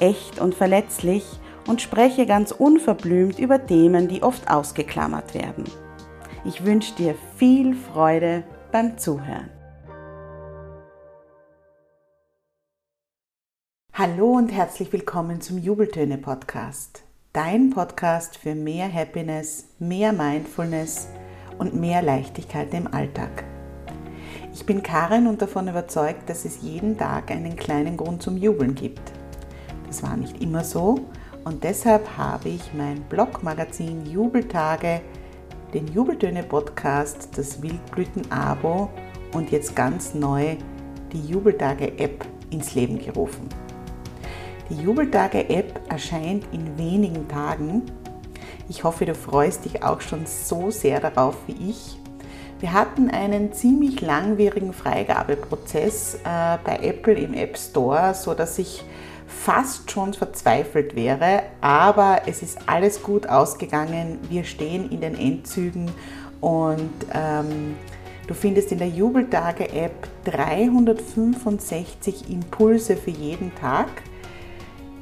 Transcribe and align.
echt 0.00 0.38
und 0.40 0.54
verletzlich 0.54 1.24
und 1.66 1.82
spreche 1.82 2.26
ganz 2.26 2.52
unverblümt 2.52 3.38
über 3.38 3.66
Themen, 3.66 4.08
die 4.08 4.22
oft 4.22 4.50
ausgeklammert 4.50 5.34
werden. 5.34 5.64
Ich 6.44 6.64
wünsche 6.64 6.94
dir 6.94 7.14
viel 7.36 7.74
Freude 7.74 8.44
beim 8.72 8.98
Zuhören. 8.98 9.50
Hallo 13.92 14.32
und 14.32 14.50
herzlich 14.50 14.92
willkommen 14.92 15.40
zum 15.40 15.58
Jubeltöne 15.58 16.18
Podcast. 16.18 17.02
Dein 17.32 17.70
Podcast 17.70 18.36
für 18.36 18.54
mehr 18.54 18.92
Happiness, 18.92 19.68
mehr 19.78 20.12
Mindfulness 20.12 21.08
und 21.58 21.74
mehr 21.74 22.02
Leichtigkeit 22.02 22.72
im 22.74 22.92
Alltag. 22.92 23.44
Ich 24.52 24.64
bin 24.66 24.82
Karin 24.82 25.26
und 25.26 25.42
davon 25.42 25.68
überzeugt, 25.68 26.28
dass 26.28 26.44
es 26.44 26.62
jeden 26.62 26.96
Tag 26.96 27.30
einen 27.30 27.56
kleinen 27.56 27.96
Grund 27.96 28.22
zum 28.22 28.36
Jubeln 28.36 28.74
gibt. 28.74 29.12
Das 29.86 30.02
war 30.02 30.16
nicht 30.16 30.42
immer 30.42 30.64
so 30.64 31.06
und 31.46 31.62
deshalb 31.62 32.16
habe 32.16 32.48
ich 32.48 32.74
mein 32.74 33.02
Blogmagazin 33.02 34.04
Jubeltage, 34.04 35.00
den 35.72 35.86
Jubeltöne 35.86 36.42
Podcast, 36.42 37.28
das 37.36 37.62
Wildblüten-Abo 37.62 38.90
und 39.32 39.52
jetzt 39.52 39.76
ganz 39.76 40.12
neu 40.12 40.56
die 41.12 41.24
Jubeltage-App 41.24 42.26
ins 42.50 42.74
Leben 42.74 42.98
gerufen. 42.98 43.48
Die 44.70 44.74
Jubeltage-App 44.74 45.82
erscheint 45.88 46.44
in 46.50 46.76
wenigen 46.76 47.28
Tagen. 47.28 47.82
Ich 48.68 48.82
hoffe, 48.82 49.06
du 49.06 49.14
freust 49.14 49.66
dich 49.66 49.84
auch 49.84 50.00
schon 50.00 50.26
so 50.26 50.72
sehr 50.72 50.98
darauf 50.98 51.36
wie 51.46 51.70
ich. 51.70 51.96
Wir 52.58 52.72
hatten 52.72 53.08
einen 53.08 53.52
ziemlich 53.52 54.00
langwierigen 54.00 54.72
Freigabeprozess 54.72 56.16
äh, 56.24 56.58
bei 56.64 56.80
Apple 56.82 57.14
im 57.14 57.34
App 57.34 57.56
Store, 57.56 58.14
so 58.14 58.34
dass 58.34 58.58
ich 58.58 58.82
fast 59.26 59.90
schon 59.90 60.14
verzweifelt 60.14 60.94
wäre, 60.94 61.42
aber 61.60 62.22
es 62.26 62.42
ist 62.42 62.58
alles 62.66 63.02
gut 63.02 63.28
ausgegangen. 63.28 64.18
Wir 64.28 64.44
stehen 64.44 64.90
in 64.90 65.00
den 65.00 65.16
Endzügen 65.16 65.90
und 66.40 66.90
ähm, 67.12 67.74
du 68.26 68.34
findest 68.34 68.72
in 68.72 68.78
der 68.78 68.88
Jubeltage-App 68.88 70.08
365 70.24 72.30
Impulse 72.30 72.96
für 72.96 73.10
jeden 73.10 73.54
Tag. 73.56 73.88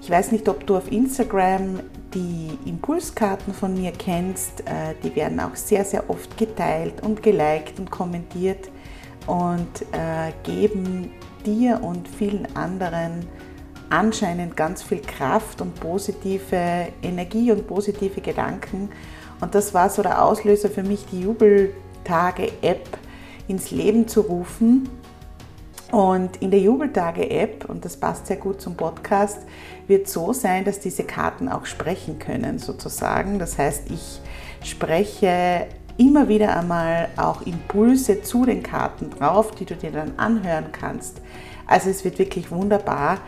Ich 0.00 0.10
weiß 0.10 0.32
nicht, 0.32 0.48
ob 0.48 0.66
du 0.66 0.76
auf 0.76 0.90
Instagram 0.92 1.80
die 2.12 2.58
Impulskarten 2.66 3.54
von 3.54 3.74
mir 3.74 3.92
kennst. 3.92 4.60
Äh, 4.60 4.94
die 5.02 5.14
werden 5.16 5.40
auch 5.40 5.56
sehr, 5.56 5.84
sehr 5.84 6.08
oft 6.10 6.36
geteilt 6.36 7.02
und 7.02 7.22
geliked 7.22 7.78
und 7.78 7.90
kommentiert 7.90 8.68
und 9.26 9.82
äh, 9.92 10.32
geben 10.42 11.10
dir 11.44 11.80
und 11.82 12.08
vielen 12.08 12.54
anderen 12.54 13.26
anscheinend 13.90 14.56
ganz 14.56 14.82
viel 14.82 15.00
Kraft 15.00 15.60
und 15.60 15.74
positive 15.80 16.88
Energie 17.02 17.52
und 17.52 17.66
positive 17.66 18.20
Gedanken. 18.20 18.90
Und 19.40 19.54
das 19.54 19.74
war 19.74 19.90
so 19.90 20.02
der 20.02 20.22
Auslöser 20.22 20.70
für 20.70 20.82
mich, 20.82 21.06
die 21.10 21.22
Jubeltage-App 21.22 22.98
ins 23.48 23.70
Leben 23.70 24.08
zu 24.08 24.22
rufen. 24.22 24.88
Und 25.92 26.38
in 26.42 26.50
der 26.50 26.60
Jubeltage-App, 26.60 27.66
und 27.68 27.84
das 27.84 27.96
passt 27.96 28.26
sehr 28.26 28.36
gut 28.36 28.60
zum 28.60 28.76
Podcast, 28.76 29.38
wird 29.86 30.08
so 30.08 30.32
sein, 30.32 30.64
dass 30.64 30.80
diese 30.80 31.04
Karten 31.04 31.48
auch 31.48 31.66
sprechen 31.66 32.18
können, 32.18 32.58
sozusagen. 32.58 33.38
Das 33.38 33.58
heißt, 33.58 33.90
ich 33.90 34.20
spreche 34.62 35.66
immer 35.96 36.28
wieder 36.28 36.58
einmal 36.58 37.08
auch 37.16 37.42
Impulse 37.42 38.22
zu 38.22 38.44
den 38.44 38.62
Karten 38.62 39.10
drauf, 39.10 39.52
die 39.52 39.64
du 39.64 39.76
dir 39.76 39.92
dann 39.92 40.14
anhören 40.16 40.72
kannst. 40.72 41.20
Also 41.66 41.90
es 41.90 42.04
wird 42.04 42.18
wirklich 42.18 42.50
wunderbar. 42.50 43.18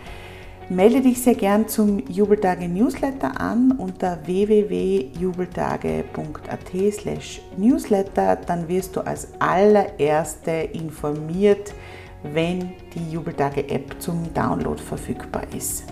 Melde 0.68 1.00
dich 1.00 1.22
sehr 1.22 1.36
gern 1.36 1.68
zum 1.68 2.00
Jubeltage 2.08 2.66
Newsletter 2.66 3.40
an 3.40 3.70
unter 3.78 4.18
www.jubeltage.at 4.26 6.74
newsletter. 7.56 8.34
Dann 8.34 8.66
wirst 8.66 8.96
du 8.96 9.00
als 9.02 9.28
allererste 9.38 10.50
informiert, 10.50 11.72
wenn 12.24 12.72
die 12.92 13.12
Jubeltage 13.12 13.68
App 13.68 13.94
zum 14.00 14.34
Download 14.34 14.82
verfügbar 14.82 15.44
ist. 15.56 15.84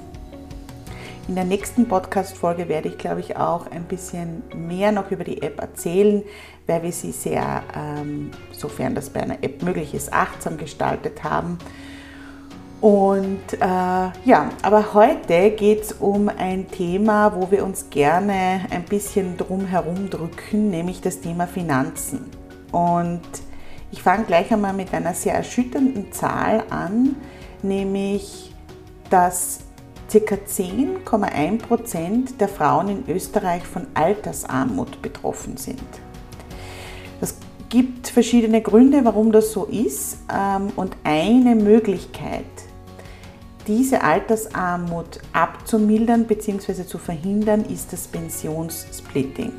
In 1.28 1.36
der 1.36 1.44
nächsten 1.44 1.86
Podcast-Folge 1.86 2.68
werde 2.68 2.88
ich, 2.88 2.98
glaube 2.98 3.20
ich, 3.20 3.36
auch 3.36 3.70
ein 3.70 3.84
bisschen 3.84 4.42
mehr 4.56 4.90
noch 4.90 5.12
über 5.12 5.22
die 5.22 5.40
App 5.40 5.60
erzählen, 5.60 6.24
weil 6.66 6.82
wir 6.82 6.90
sie 6.90 7.12
sehr, 7.12 7.62
ähm, 7.76 8.32
sofern 8.50 8.96
das 8.96 9.08
bei 9.08 9.20
einer 9.20 9.40
App 9.44 9.62
möglich 9.62 9.94
ist, 9.94 10.12
achtsam 10.12 10.56
gestaltet 10.56 11.22
haben 11.22 11.58
und 12.84 13.40
äh, 13.54 13.58
ja, 13.62 14.50
aber 14.60 14.92
heute 14.92 15.52
geht 15.52 15.84
es 15.84 15.92
um 15.92 16.28
ein 16.28 16.70
Thema, 16.70 17.34
wo 17.34 17.50
wir 17.50 17.64
uns 17.64 17.88
gerne 17.88 18.66
ein 18.68 18.84
bisschen 18.84 19.38
drum 19.38 19.64
herum 19.64 20.10
drücken, 20.10 20.68
nämlich 20.68 21.00
das 21.00 21.22
Thema 21.22 21.46
Finanzen. 21.46 22.30
Und 22.72 23.22
ich 23.90 24.02
fange 24.02 24.24
gleich 24.24 24.52
einmal 24.52 24.74
mit 24.74 24.92
einer 24.92 25.14
sehr 25.14 25.32
erschütternden 25.32 26.12
Zahl 26.12 26.64
an, 26.68 27.16
nämlich 27.62 28.54
dass 29.08 29.60
ca. 30.12 30.18
10,1% 30.18 32.36
der 32.36 32.48
Frauen 32.48 32.88
in 32.88 33.08
Österreich 33.08 33.62
von 33.62 33.86
Altersarmut 33.94 35.00
betroffen 35.00 35.56
sind. 35.56 35.80
Das 37.22 37.38
gibt 37.70 38.08
verschiedene 38.08 38.60
Gründe, 38.60 39.06
warum 39.06 39.32
das 39.32 39.52
so 39.52 39.64
ist. 39.64 40.18
Ähm, 40.30 40.68
und 40.76 40.94
eine 41.02 41.54
Möglichkeit, 41.54 42.44
diese 43.66 44.02
Altersarmut 44.02 45.20
abzumildern 45.32 46.26
bzw. 46.26 46.84
zu 46.84 46.98
verhindern, 46.98 47.64
ist 47.64 47.92
das 47.92 48.06
Pensionssplitting. 48.08 49.52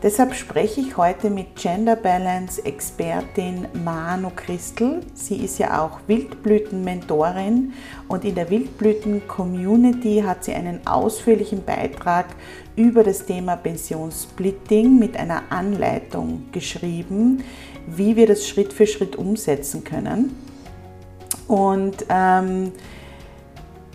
Deshalb 0.00 0.32
spreche 0.34 0.80
ich 0.80 0.96
heute 0.96 1.28
mit 1.28 1.56
Gender 1.56 1.96
Balance 1.96 2.64
Expertin 2.64 3.66
Manu 3.84 4.30
Christel. 4.34 5.00
Sie 5.12 5.38
ist 5.38 5.58
ja 5.58 5.84
auch 5.84 5.98
Wildblüten-Mentorin 6.06 7.72
und 8.06 8.24
in 8.24 8.36
der 8.36 8.48
Wildblüten-Community 8.48 10.22
hat 10.24 10.44
sie 10.44 10.54
einen 10.54 10.86
ausführlichen 10.86 11.64
Beitrag 11.64 12.26
über 12.76 13.02
das 13.02 13.26
Thema 13.26 13.56
Pensionssplitting 13.56 15.00
mit 15.00 15.16
einer 15.16 15.42
Anleitung 15.50 16.44
geschrieben, 16.52 17.42
wie 17.88 18.14
wir 18.14 18.28
das 18.28 18.46
Schritt 18.46 18.72
für 18.72 18.86
Schritt 18.86 19.16
umsetzen 19.16 19.82
können. 19.82 20.47
Und 21.48 22.04
ähm, 22.08 22.72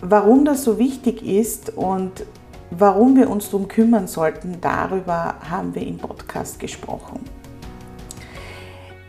warum 0.02 0.44
das 0.44 0.64
so 0.64 0.78
wichtig 0.78 1.24
ist 1.24 1.74
und 1.76 2.26
warum 2.70 3.16
wir 3.16 3.30
uns 3.30 3.50
darum 3.50 3.68
kümmern 3.68 4.06
sollten, 4.06 4.60
darüber 4.60 5.36
haben 5.48 5.74
wir 5.74 5.86
im 5.86 5.98
Podcast 5.98 6.58
gesprochen. 6.58 7.20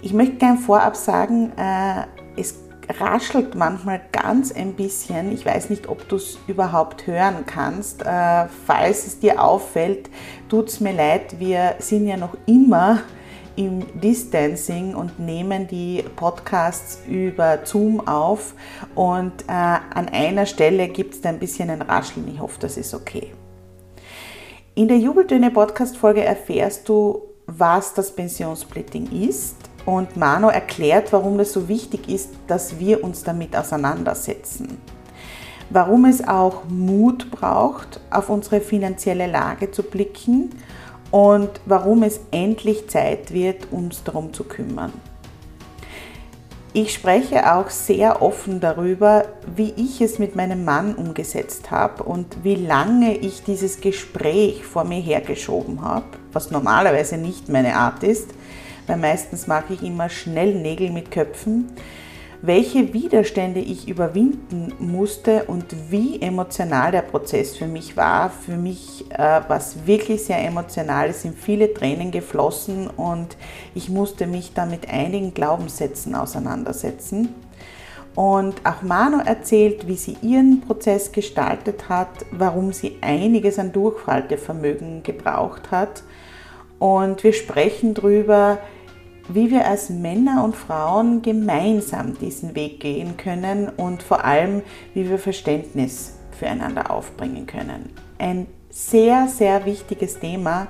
Ich 0.01 0.13
möchte 0.13 0.36
gern 0.36 0.59
vorab 0.59 0.95
sagen, 0.95 1.51
äh, 1.57 2.06
es 2.39 2.59
raschelt 3.00 3.56
manchmal 3.56 4.01
ganz 4.12 4.51
ein 4.51 4.74
bisschen. 4.74 5.31
Ich 5.31 5.45
weiß 5.45 5.71
nicht, 5.71 5.89
ob 5.89 6.07
du 6.07 6.18
es 6.18 6.38
überhaupt 6.47 7.07
hören 7.07 7.45
kannst. 7.47 8.03
Äh, 8.03 8.47
falls 8.68 9.07
es 9.07 9.19
dir 9.19 9.42
auffällt, 9.42 10.09
tut 10.47 10.69
es 10.69 10.80
mir 10.80 10.94
leid, 10.94 11.39
wir 11.39 11.75
sind 11.80 12.07
ja 12.07 12.18
noch 12.18 12.38
immer 12.45 13.00
im 13.56 13.86
Distancing 14.00 14.96
und 14.96 15.19
nehmen 15.19 15.68
die 15.68 16.04
Podcasts 16.16 17.00
über 17.07 17.60
Zoom 17.63 18.06
auf 18.07 18.54
und 18.96 19.44
äh, 19.44 19.52
an 19.52 20.10
einer 20.12 20.46
Stelle 20.46 20.90
gibt 20.90 21.13
es 21.13 21.22
da 21.22 21.30
ein 21.30 21.40
bisschen 21.40 21.69
ein 21.69 21.81
Rascheln. 21.81 22.28
Ich 22.28 22.40
hoffe, 22.40 22.60
das 22.60 22.78
ist 22.78 22.94
okay. 22.94 23.31
In 24.75 24.88
der 24.88 24.98
Jubeltöne 24.98 25.52
Podcast-Folge 25.52 26.24
erfährst 26.24 26.90
du, 26.90 27.22
was 27.48 27.94
das 27.94 28.13
Pensionssplitting 28.13 29.10
ist 29.12 29.56
und 29.86 30.18
Mano 30.18 30.50
erklärt, 30.50 31.13
warum 31.13 31.40
es 31.40 31.54
so 31.54 31.68
wichtig 31.68 32.10
ist, 32.10 32.31
dass 32.48 32.80
wir 32.80 33.04
uns 33.04 33.24
damit 33.24 33.56
auseinandersetzen. 33.56 34.78
Warum 35.69 36.06
es 36.06 36.28
auch 36.28 36.66
Mut 36.68 37.31
braucht, 37.31 38.00
auf 38.12 38.30
unsere 38.30 38.62
finanzielle 38.62 39.28
Lage 39.28 39.72
zu 39.72 39.84
blicken 39.84 40.52
und 41.16 41.62
warum 41.66 42.04
es 42.04 42.20
endlich 42.32 42.90
Zeit 42.90 43.32
wird, 43.34 43.72
uns 43.72 44.04
darum 44.04 44.34
zu 44.34 44.44
kümmern. 44.44 44.92
Ich 46.74 46.94
spreche 46.94 47.56
auch 47.56 47.70
sehr 47.70 48.22
offen 48.22 48.60
darüber, 48.60 49.24
wie 49.56 49.74
ich 49.78 50.02
es 50.02 50.20
mit 50.20 50.36
meinem 50.36 50.66
Mann 50.66 50.94
umgesetzt 50.94 51.72
habe 51.72 52.04
und 52.04 52.44
wie 52.44 52.56
lange 52.56 53.16
ich 53.16 53.44
dieses 53.46 53.80
Gespräch 53.80 54.66
vor 54.66 54.84
mir 54.84 55.00
hergeschoben 55.00 55.82
habe, 55.82 56.04
was 56.34 56.52
normalerweise 56.52 57.16
nicht 57.16 57.48
meine 57.48 57.78
Art 57.78 58.04
ist, 58.04 58.32
weil 58.86 58.98
meistens 58.98 59.48
mag 59.48 59.64
ich 59.70 59.84
immer 59.84 60.10
schnell 60.10 60.54
Nägel 60.54 60.92
mit 60.92 61.12
Köpfen 61.12 61.70
welche 62.45 62.94
Widerstände 62.94 63.59
ich 63.59 63.88
überwinden 63.88 64.74
musste 64.80 65.45
und 65.45 65.65
wie 65.89 66.21
emotional 66.21 66.92
der 66.92 67.01
Prozess 67.01 67.57
für 67.57 67.68
mich 67.68 67.97
war. 67.97 68.30
Für 68.30 68.57
mich 68.57 69.06
äh, 69.12 69.18
war 69.18 69.57
es 69.57 69.86
wirklich 69.86 70.24
sehr 70.24 70.45
emotional. 70.45 71.09
Es 71.09 71.24
sind 71.24 71.38
viele 71.38 71.74
Tränen 71.74 72.12
geflossen 72.12 72.88
und 72.88 73.38
ich 73.74 73.89
musste 73.89 74.27
mich 74.27 74.53
da 74.53 74.65
mit 74.65 74.89
einigen 74.89 75.33
Glaubenssätzen 75.33 76.15
auseinandersetzen. 76.15 77.30
Und 78.15 78.65
auch 78.65 78.81
Mano 78.81 79.19
erzählt, 79.25 79.88
wie 79.88 79.97
sie 79.97 80.15
ihren 80.21 80.62
Prozess 80.62 81.12
gestaltet 81.12 81.89
hat, 81.89 82.25
warum 82.31 82.71
sie 82.71 82.97
einiges 83.01 83.59
an 83.59 83.74
Durchhaltevermögen 83.74 85.03
gebraucht 85.03 85.71
hat. 85.71 86.03
Und 86.80 87.24
wir 87.24 87.33
sprechen 87.33 87.94
darüber, 87.94 88.59
wie 89.27 89.50
wir 89.50 89.66
als 89.66 89.89
Männer 89.89 90.44
und 90.44 90.56
Frauen 90.56 91.22
gemeinsam 91.22 92.18
diesen 92.18 92.56
Weg 92.56 92.80
gehen 92.80 93.18
können 93.18 93.69
und 93.69 94.04
vor 94.04 94.24
allem, 94.24 94.62
wie 94.94 95.10
wir 95.10 95.18
Verständnis 95.18 96.18
füreinander 96.38 96.92
aufbringen 96.92 97.48
können. 97.48 97.92
Ein 98.19 98.48
sehr, 98.69 99.27
sehr 99.27 99.66
wichtiges 99.66 100.19
Thema. 100.19 100.68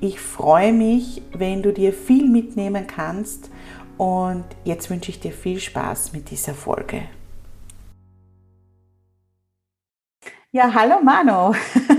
Ich 0.00 0.20
freue 0.20 0.72
mich, 0.72 1.22
wenn 1.32 1.62
du 1.62 1.72
dir 1.72 1.92
viel 1.92 2.28
mitnehmen 2.28 2.86
kannst 2.86 3.50
und 3.98 4.44
jetzt 4.64 4.90
wünsche 4.90 5.10
ich 5.10 5.20
dir 5.20 5.32
viel 5.32 5.58
Spaß 5.58 6.12
mit 6.12 6.30
dieser 6.30 6.54
Folge. 6.54 7.02
Ja, 10.52 10.72
hallo 10.72 11.00
Mano. 11.02 11.54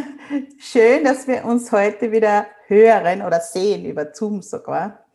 Schön, 0.59 1.03
dass 1.03 1.27
wir 1.27 1.43
uns 1.45 1.71
heute 1.71 2.11
wieder 2.11 2.47
hören 2.67 3.21
oder 3.21 3.39
sehen 3.39 3.85
über 3.85 4.13
Zoom 4.13 4.41
sogar. 4.41 5.06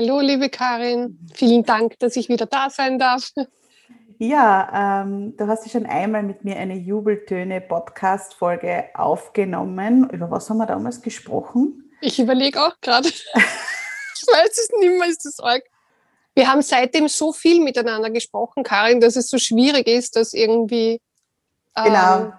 Hallo, 0.00 0.20
liebe 0.20 0.48
Karin. 0.48 1.18
Vielen 1.34 1.64
Dank, 1.64 1.98
dass 1.98 2.14
ich 2.14 2.28
wieder 2.28 2.46
da 2.46 2.70
sein 2.70 3.00
darf. 3.00 3.32
Ja, 4.18 5.02
ähm, 5.02 5.36
du 5.36 5.48
hast 5.48 5.66
ja 5.66 5.72
schon 5.72 5.86
einmal 5.86 6.22
mit 6.22 6.44
mir 6.44 6.56
eine 6.56 6.76
Jubeltöne-Podcast-Folge 6.76 8.90
aufgenommen. 8.94 10.08
Über 10.10 10.30
was 10.30 10.48
haben 10.48 10.58
wir 10.58 10.66
damals 10.66 11.02
gesprochen? 11.02 11.90
Ich 12.00 12.20
überlege 12.20 12.62
auch 12.62 12.76
gerade. 12.80 13.08
ich 13.08 13.24
weiß 13.34 14.52
es 14.52 14.68
nicht 14.78 15.00
mehr, 15.00 15.08
ist 15.08 15.24
das 15.24 15.40
arg. 15.40 15.64
Wir 16.36 16.46
haben 16.46 16.62
seitdem 16.62 17.08
so 17.08 17.32
viel 17.32 17.60
miteinander 17.60 18.10
gesprochen, 18.10 18.62
Karin, 18.62 19.00
dass 19.00 19.16
es 19.16 19.28
so 19.28 19.38
schwierig 19.38 19.88
ist, 19.88 20.14
das 20.14 20.32
irgendwie 20.32 21.00
ähm, 21.74 21.84
genau 21.84 22.32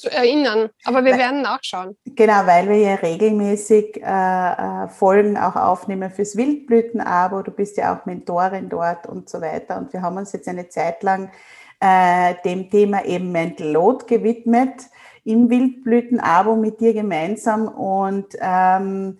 zu 0.00 0.10
erinnern. 0.10 0.70
Aber 0.84 1.04
wir 1.04 1.12
weil, 1.12 1.18
werden 1.18 1.42
nachschauen. 1.42 1.96
Genau, 2.04 2.46
weil 2.46 2.68
wir 2.68 2.76
ja 2.76 2.94
regelmäßig 2.94 4.02
äh, 4.02 4.04
äh, 4.84 4.88
Folgen 4.88 5.36
auch 5.36 5.56
aufnehmen 5.56 6.10
fürs 6.10 6.36
Wildblütenabo. 6.36 7.42
Du 7.42 7.50
bist 7.50 7.76
ja 7.76 7.94
auch 7.94 8.06
Mentorin 8.06 8.68
dort 8.68 9.06
und 9.06 9.28
so 9.28 9.40
weiter. 9.40 9.76
Und 9.78 9.92
wir 9.92 10.02
haben 10.02 10.16
uns 10.16 10.32
jetzt 10.32 10.48
eine 10.48 10.68
Zeit 10.68 11.02
lang 11.02 11.30
äh, 11.80 12.34
dem 12.44 12.70
Thema 12.70 13.04
eben 13.04 13.30
Mental 13.30 13.68
Load 13.68 14.06
gewidmet 14.06 14.86
im 15.24 15.50
Wildblütenabo 15.50 16.56
mit 16.56 16.80
dir 16.80 16.94
gemeinsam. 16.94 17.68
Und 17.68 18.36
ähm, 18.40 19.18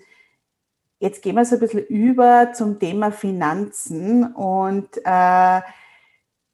jetzt 0.99 1.23
gehen 1.23 1.37
wir 1.37 1.45
so 1.45 1.57
ein 1.57 1.61
bisschen 1.61 1.85
über 1.87 2.53
zum 2.55 2.79
Thema 2.79 3.13
Finanzen 3.13 4.33
und 4.35 4.89
äh, 5.05 5.61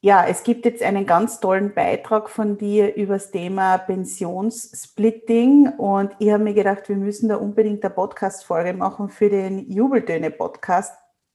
ja, 0.01 0.27
es 0.27 0.43
gibt 0.43 0.65
jetzt 0.67 0.83
einen 0.83 1.07
ganz 1.07 1.41
tollen 1.41 1.75
Beitrag 1.75 2.29
von 2.31 2.59
dir 2.59 2.95
über 2.97 3.15
das 3.15 3.31
Thema 3.31 3.79
Pensionssplitting 3.79 5.71
und 5.79 6.15
ich 6.19 6.31
habe 6.31 6.45
mir 6.45 6.55
gedacht, 6.55 6.89
wir 6.89 6.97
müssen 6.97 7.29
da 7.29 7.37
unbedingt 7.37 7.85
eine 7.85 7.95
Podcast-Folge 7.95 8.75
machen 8.75 9.09
für 9.09 9.31
den 9.31 9.71
Jubeltöne-Podcast. 9.71 10.95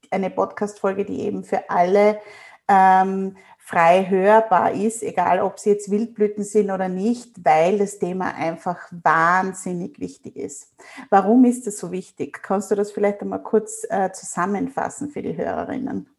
Eine 0.09 0.29
Podcast-Folge, 0.29 1.05
die 1.05 1.21
eben 1.21 1.43
für 1.43 1.69
alle 1.69 2.19
ähm, 2.67 3.35
frei 3.57 4.07
hörbar 4.09 4.73
ist, 4.73 5.03
egal 5.03 5.39
ob 5.41 5.59
sie 5.59 5.71
jetzt 5.71 5.89
Wildblüten 5.89 6.43
sind 6.43 6.71
oder 6.71 6.87
nicht, 6.87 7.43
weil 7.43 7.77
das 7.77 7.99
Thema 7.99 8.35
einfach 8.35 8.77
wahnsinnig 8.91 9.99
wichtig 9.99 10.35
ist. 10.35 10.73
Warum 11.09 11.45
ist 11.45 11.67
das 11.67 11.77
so 11.77 11.91
wichtig? 11.91 12.41
Kannst 12.43 12.71
du 12.71 12.75
das 12.75 12.91
vielleicht 12.91 13.21
einmal 13.21 13.43
kurz 13.43 13.85
äh, 13.89 14.11
zusammenfassen 14.11 15.09
für 15.09 15.21
die 15.21 15.35
Hörerinnen? 15.35 16.09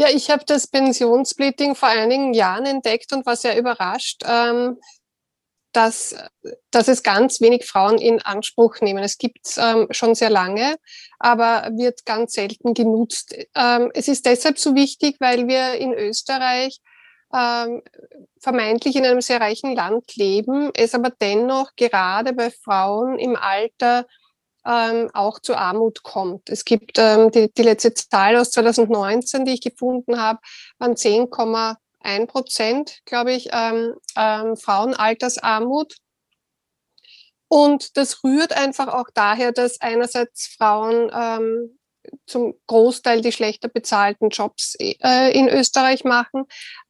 Ja, 0.00 0.08
ich 0.08 0.30
habe 0.30 0.44
das 0.46 0.68
Pensionssplitting 0.68 1.74
vor 1.74 1.88
einigen 1.88 2.32
Jahren 2.32 2.66
entdeckt 2.66 3.12
und 3.12 3.26
war 3.26 3.34
sehr 3.34 3.58
überrascht, 3.58 4.22
ähm, 4.24 4.78
dass, 5.72 6.14
dass 6.70 6.86
es 6.86 7.02
ganz 7.02 7.40
wenig 7.40 7.66
Frauen 7.66 7.98
in 7.98 8.22
Anspruch 8.22 8.80
nehmen. 8.80 9.02
Es 9.02 9.18
gibt 9.18 9.44
es 9.44 9.58
ähm, 9.58 9.88
schon 9.90 10.14
sehr 10.14 10.30
lange, 10.30 10.76
aber 11.18 11.70
wird 11.76 12.06
ganz 12.06 12.34
selten 12.34 12.74
genutzt. 12.74 13.34
Ähm, 13.56 13.90
es 13.92 14.06
ist 14.06 14.24
deshalb 14.24 14.58
so 14.58 14.76
wichtig, 14.76 15.16
weil 15.18 15.48
wir 15.48 15.74
in 15.74 15.92
Österreich 15.92 16.80
ähm, 17.34 17.82
vermeintlich 18.40 18.94
in 18.94 19.04
einem 19.04 19.20
sehr 19.20 19.40
reichen 19.40 19.74
Land 19.74 20.14
leben, 20.14 20.70
es 20.74 20.94
aber 20.94 21.10
dennoch 21.10 21.72
gerade 21.76 22.32
bei 22.32 22.50
Frauen 22.50 23.18
im 23.18 23.34
Alter 23.34 24.06
ähm, 24.68 25.10
auch 25.14 25.38
zu 25.38 25.56
Armut 25.56 26.02
kommt. 26.02 26.50
Es 26.50 26.64
gibt 26.64 26.98
ähm, 26.98 27.30
die, 27.30 27.50
die 27.52 27.62
letzte 27.62 27.94
Zahl 27.94 28.36
aus 28.36 28.50
2019, 28.50 29.46
die 29.46 29.54
ich 29.54 29.62
gefunden 29.62 30.20
habe, 30.20 30.40
waren 30.78 30.94
10,1 30.94 32.26
Prozent, 32.26 33.00
glaube 33.06 33.32
ich, 33.32 33.48
ähm, 33.52 33.94
ähm, 34.14 34.56
Frauenaltersarmut. 34.56 35.96
Und 37.48 37.96
das 37.96 38.22
rührt 38.22 38.52
einfach 38.52 38.88
auch 38.88 39.08
daher, 39.14 39.52
dass 39.52 39.80
einerseits 39.80 40.48
Frauen 40.48 41.10
ähm, 41.14 41.78
zum 42.26 42.54
Großteil 42.66 43.22
die 43.22 43.32
schlechter 43.32 43.68
bezahlten 43.68 44.28
Jobs 44.28 44.74
äh, 44.78 45.32
in 45.32 45.48
Österreich 45.48 46.04
machen, 46.04 46.44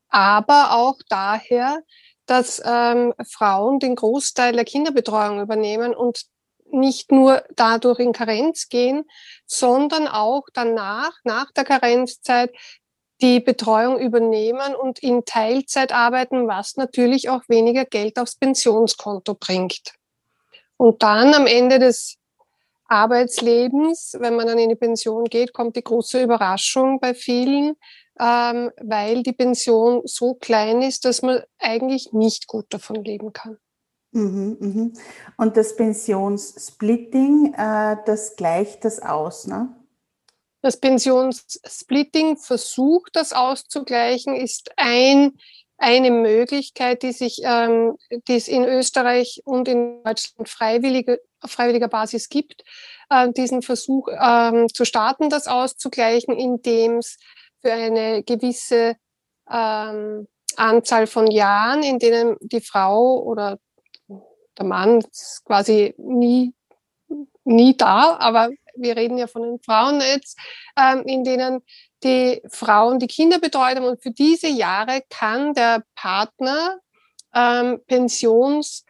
aber 0.08 0.72
auch 0.72 0.96
daher, 1.08 1.80
dass 2.26 2.60
ähm, 2.64 3.14
Frauen 3.30 3.78
den 3.78 3.94
Großteil 3.94 4.52
der 4.52 4.64
Kinderbetreuung 4.64 5.40
übernehmen 5.40 5.94
und 5.94 6.26
nicht 6.72 7.12
nur 7.12 7.42
dadurch 7.56 7.98
in 7.98 8.12
Karenz 8.12 8.68
gehen, 8.68 9.04
sondern 9.46 10.08
auch 10.08 10.44
danach, 10.52 11.12
nach 11.24 11.50
der 11.52 11.64
Karenzzeit, 11.64 12.52
die 13.20 13.40
Betreuung 13.40 13.98
übernehmen 13.98 14.74
und 14.74 15.00
in 15.00 15.24
Teilzeit 15.24 15.92
arbeiten, 15.92 16.46
was 16.46 16.76
natürlich 16.76 17.28
auch 17.28 17.42
weniger 17.48 17.84
Geld 17.84 18.18
aufs 18.18 18.36
Pensionskonto 18.36 19.34
bringt. 19.34 19.94
Und 20.76 21.02
dann 21.02 21.34
am 21.34 21.46
Ende 21.46 21.80
des 21.80 22.16
Arbeitslebens, 22.86 24.16
wenn 24.20 24.36
man 24.36 24.46
dann 24.46 24.58
in 24.58 24.70
die 24.70 24.76
Pension 24.76 25.24
geht, 25.24 25.52
kommt 25.52 25.76
die 25.76 25.82
große 25.82 26.22
Überraschung 26.22 27.00
bei 27.00 27.12
vielen, 27.12 27.76
ähm, 28.18 28.70
weil 28.80 29.22
die 29.22 29.32
Pension 29.32 30.02
so 30.04 30.34
klein 30.34 30.82
ist, 30.82 31.04
dass 31.04 31.22
man 31.22 31.42
eigentlich 31.58 32.12
nicht 32.12 32.46
gut 32.46 32.66
davon 32.70 33.04
leben 33.04 33.32
kann. 33.32 33.58
Mhm, 34.12 34.56
mhm. 34.60 34.92
Und 35.36 35.56
das 35.56 35.76
Pensionssplitting, 35.76 37.54
äh, 37.54 37.96
das 38.06 38.36
gleicht 38.36 38.84
das 38.84 39.00
aus, 39.00 39.46
ne? 39.46 39.74
Das 40.60 40.76
Pensionssplitting 40.78 42.36
versucht, 42.36 43.14
das 43.14 43.32
auszugleichen, 43.32 44.34
ist 44.34 44.72
ein, 44.76 45.38
eine 45.76 46.10
Möglichkeit, 46.10 47.02
die 47.02 47.12
sich, 47.12 47.42
ähm, 47.44 47.96
die 48.26 48.36
es 48.36 48.48
in 48.48 48.64
Österreich 48.64 49.42
und 49.44 49.68
in 49.68 50.02
Deutschland 50.02 50.48
freiwillige, 50.48 51.20
auf 51.40 51.52
freiwilliger 51.52 51.88
Basis 51.88 52.28
gibt, 52.28 52.64
äh, 53.10 53.30
diesen 53.30 53.62
Versuch 53.62 54.08
ähm, 54.08 54.66
zu 54.72 54.84
starten, 54.84 55.30
das 55.30 55.46
auszugleichen, 55.46 56.36
indem 56.36 56.98
es 56.98 57.18
für 57.60 57.72
eine 57.72 58.24
gewisse 58.24 58.96
ähm, 59.48 60.26
Anzahl 60.56 61.06
von 61.06 61.30
Jahren, 61.30 61.84
in 61.84 62.00
denen 62.00 62.36
die 62.40 62.60
Frau 62.60 63.22
oder 63.22 63.58
der 64.58 64.66
Mann 64.66 65.00
ist 65.00 65.42
quasi 65.44 65.94
nie, 65.98 66.52
nie 67.44 67.76
da, 67.76 68.16
aber 68.18 68.50
wir 68.76 68.96
reden 68.96 69.18
ja 69.18 69.26
von 69.26 69.42
den 69.42 69.60
Frauen 69.60 70.00
jetzt, 70.00 70.38
ähm, 70.76 71.02
in 71.04 71.24
denen 71.24 71.62
die 72.04 72.42
Frauen 72.48 72.98
die 72.98 73.08
Kinder 73.08 73.38
betreut 73.38 73.76
haben. 73.76 73.84
Und 73.84 74.02
für 74.02 74.12
diese 74.12 74.48
Jahre 74.48 75.02
kann 75.10 75.54
der 75.54 75.82
Partner 75.94 76.78
ähm, 77.34 77.80
Pensionsmittel 77.86 78.88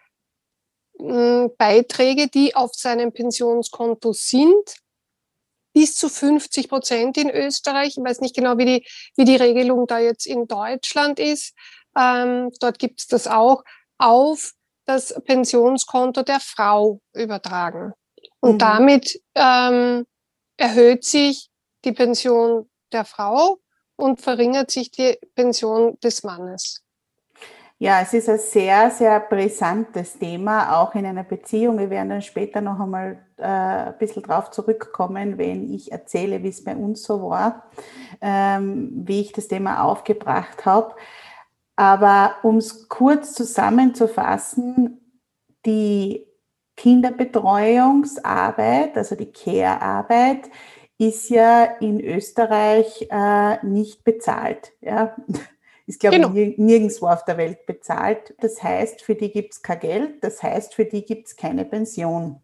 Beiträge, 1.57 2.29
die 2.29 2.57
auf 2.57 2.75
seinem 2.75 3.13
Pensionskonto 3.13 4.13
sind, 4.13 4.77
bis 5.73 5.95
zu 5.95 6.09
50 6.09 6.69
Prozent 6.69 7.17
in 7.19 7.31
Österreich. 7.31 7.97
Ich 7.97 8.05
weiß 8.05 8.21
nicht 8.21 8.35
genau, 8.35 8.59
wie 8.59 8.65
die, 8.65 8.87
wie 9.17 9.25
die 9.25 9.37
Regelung 9.37 9.87
da 9.87 10.01
jetzt 10.01 10.27
in 10.27 10.49
Deutschland 10.49 11.21
ist. 11.21 11.55
Ähm, 11.97 12.51
dort 12.61 12.79
gibt 12.81 13.01
es 13.01 13.07
das 13.07 13.29
auch 13.29 13.63
auf 13.97 14.55
das 14.89 15.15
Pensionskonto 15.25 16.23
der 16.23 16.41
Frau 16.41 17.01
übertragen. 17.15 17.93
Und 18.41 18.55
mhm. 18.55 18.59
damit 18.59 19.21
ähm, 19.35 20.07
erhöht 20.57 21.05
sich 21.05 21.51
die 21.85 21.93
Pension 21.93 22.69
der 22.93 23.05
Frau 23.05 23.59
und 23.97 24.21
verringert 24.21 24.71
sich 24.71 24.91
die 24.91 25.19
Pension 25.35 25.99
des 26.03 26.25
Mannes. 26.25 26.83
Ja, 27.81 28.01
es 28.01 28.13
ist 28.13 28.29
ein 28.29 28.39
sehr, 28.39 28.91
sehr 28.91 29.21
brisantes 29.21 30.19
Thema, 30.19 30.81
auch 30.81 30.95
in 30.97 31.07
einer 31.07 31.23
Beziehung. 31.23 31.79
Wir 31.79 31.91
werden 31.91 32.09
dann 32.09 32.23
später 32.23 32.61
noch 32.61 32.81
einmal 32.81 33.25
äh, 33.37 33.45
ein 33.45 33.99
bisschen 33.99 34.23
drauf 34.25 34.51
zurückkommen, 34.51 35.39
wenn 35.39 35.73
ich 35.73 35.93
erzähle, 35.93 36.43
wie 36.43 36.49
es 36.49 36.65
bei 36.65 36.75
uns 36.75 37.05
so 37.05 37.31
war, 37.31 37.71
ähm, 38.21 38.91
wie 39.05 39.21
ich 39.21 39.33
das 39.33 39.47
Thema 39.47 39.85
aufgebracht 39.85 40.65
habe. 40.67 40.97
Aber 41.79 42.37
um 42.43 42.57
es 42.57 42.89
kurz 42.89 43.35
zusammenzufassen, 43.35 45.01
die 45.65 46.27
Kinderbetreuungsarbeit, 46.77 48.97
also 48.97 49.15
die 49.15 49.31
Care-Arbeit, 49.31 50.51
ist 50.99 51.31
ja 51.31 51.63
in 51.63 52.01
Österreich 52.01 53.07
äh, 53.09 53.65
nicht 53.65 54.03
bezahlt. 54.03 54.73
Ja? 54.81 55.15
Ist, 55.87 56.01
glaube 56.01 56.17
genau. 56.17 56.35
ich, 56.35 56.59
nirgendwo 56.59 57.07
auf 57.07 57.25
der 57.25 57.37
Welt 57.37 57.65
bezahlt. 57.65 58.35
Das 58.41 58.61
heißt, 58.61 59.03
für 59.03 59.15
die 59.15 59.31
gibt 59.31 59.55
es 59.55 59.63
kein 59.63 59.79
Geld, 59.79 60.25
das 60.25 60.43
heißt, 60.43 60.75
für 60.75 60.85
die 60.85 61.05
gibt 61.05 61.29
es 61.29 61.37
keine 61.37 61.65
Pension. 61.65 62.43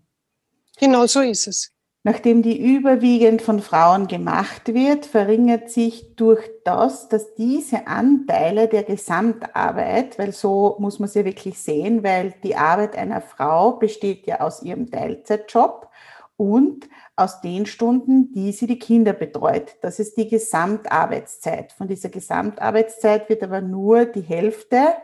Genau 0.78 1.06
so 1.06 1.22
ist 1.22 1.48
es. 1.48 1.73
Nachdem 2.06 2.42
die 2.42 2.76
überwiegend 2.76 3.40
von 3.40 3.60
Frauen 3.60 4.08
gemacht 4.08 4.74
wird, 4.74 5.06
verringert 5.06 5.70
sich 5.70 6.14
durch 6.16 6.50
das, 6.62 7.08
dass 7.08 7.34
diese 7.34 7.86
Anteile 7.86 8.68
der 8.68 8.82
Gesamtarbeit, 8.82 10.18
weil 10.18 10.32
so 10.32 10.76
muss 10.78 10.98
man 10.98 11.08
sie 11.08 11.24
wirklich 11.24 11.58
sehen, 11.58 12.04
weil 12.04 12.34
die 12.42 12.56
Arbeit 12.56 12.94
einer 12.94 13.22
Frau 13.22 13.78
besteht 13.78 14.26
ja 14.26 14.40
aus 14.40 14.62
ihrem 14.62 14.90
Teilzeitjob 14.90 15.88
und 16.36 16.90
aus 17.16 17.40
den 17.40 17.64
Stunden, 17.64 18.32
die 18.32 18.52
sie 18.52 18.66
die 18.66 18.78
Kinder 18.78 19.14
betreut. 19.14 19.76
Das 19.80 19.98
ist 19.98 20.18
die 20.18 20.28
Gesamtarbeitszeit. 20.28 21.72
Von 21.72 21.88
dieser 21.88 22.10
Gesamtarbeitszeit 22.10 23.30
wird 23.30 23.42
aber 23.42 23.62
nur 23.62 24.04
die 24.04 24.20
Hälfte 24.20 24.94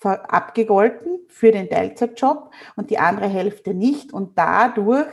abgegolten 0.00 1.18
für 1.26 1.50
den 1.50 1.68
Teilzeitjob 1.68 2.52
und 2.76 2.90
die 2.90 2.98
andere 2.98 3.26
Hälfte 3.26 3.74
nicht. 3.74 4.12
Und 4.12 4.38
dadurch 4.38 5.08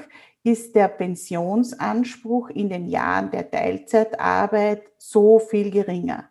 ist 0.46 0.76
der 0.76 0.90
Pensionsanspruch 0.90 2.50
in 2.50 2.70
den 2.70 2.88
Jahren 2.88 3.32
der 3.32 3.50
Teilzeitarbeit 3.50 4.84
so 5.00 5.40
viel 5.40 5.72
geringer. 5.72 6.30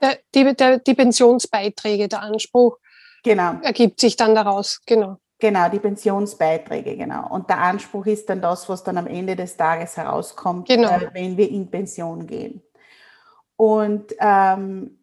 Der, 0.00 0.18
die, 0.34 0.54
der, 0.54 0.78
die 0.78 0.94
Pensionsbeiträge, 0.94 2.06
der 2.06 2.20
Anspruch 2.20 2.76
genau. 3.24 3.58
ergibt 3.62 3.98
sich 3.98 4.14
dann 4.14 4.34
daraus, 4.34 4.82
genau. 4.84 5.16
Genau, 5.38 5.70
die 5.70 5.78
Pensionsbeiträge, 5.78 6.96
genau. 6.96 7.28
Und 7.30 7.48
der 7.48 7.58
Anspruch 7.58 8.04
ist 8.06 8.28
dann 8.28 8.42
das, 8.42 8.68
was 8.68 8.84
dann 8.84 8.98
am 8.98 9.06
Ende 9.06 9.36
des 9.36 9.56
Tages 9.56 9.96
herauskommt, 9.96 10.68
genau. 10.68 10.90
äh, 10.90 11.08
wenn 11.14 11.38
wir 11.38 11.50
in 11.50 11.70
Pension 11.70 12.26
gehen. 12.26 12.62
Und 13.56 14.14
ähm, 14.18 14.98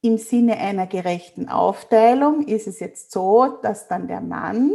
im 0.00 0.18
Sinne 0.18 0.58
einer 0.58 0.88
gerechten 0.88 1.48
Aufteilung 1.48 2.46
ist 2.48 2.66
es 2.66 2.80
jetzt 2.80 3.12
so, 3.12 3.58
dass 3.62 3.86
dann 3.86 4.08
der 4.08 4.20
Mann 4.20 4.74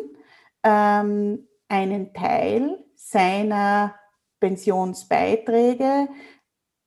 ähm, 0.64 1.46
einen 1.68 2.14
Teil 2.14 2.84
seiner 2.98 3.96
Pensionsbeiträge 4.40 6.10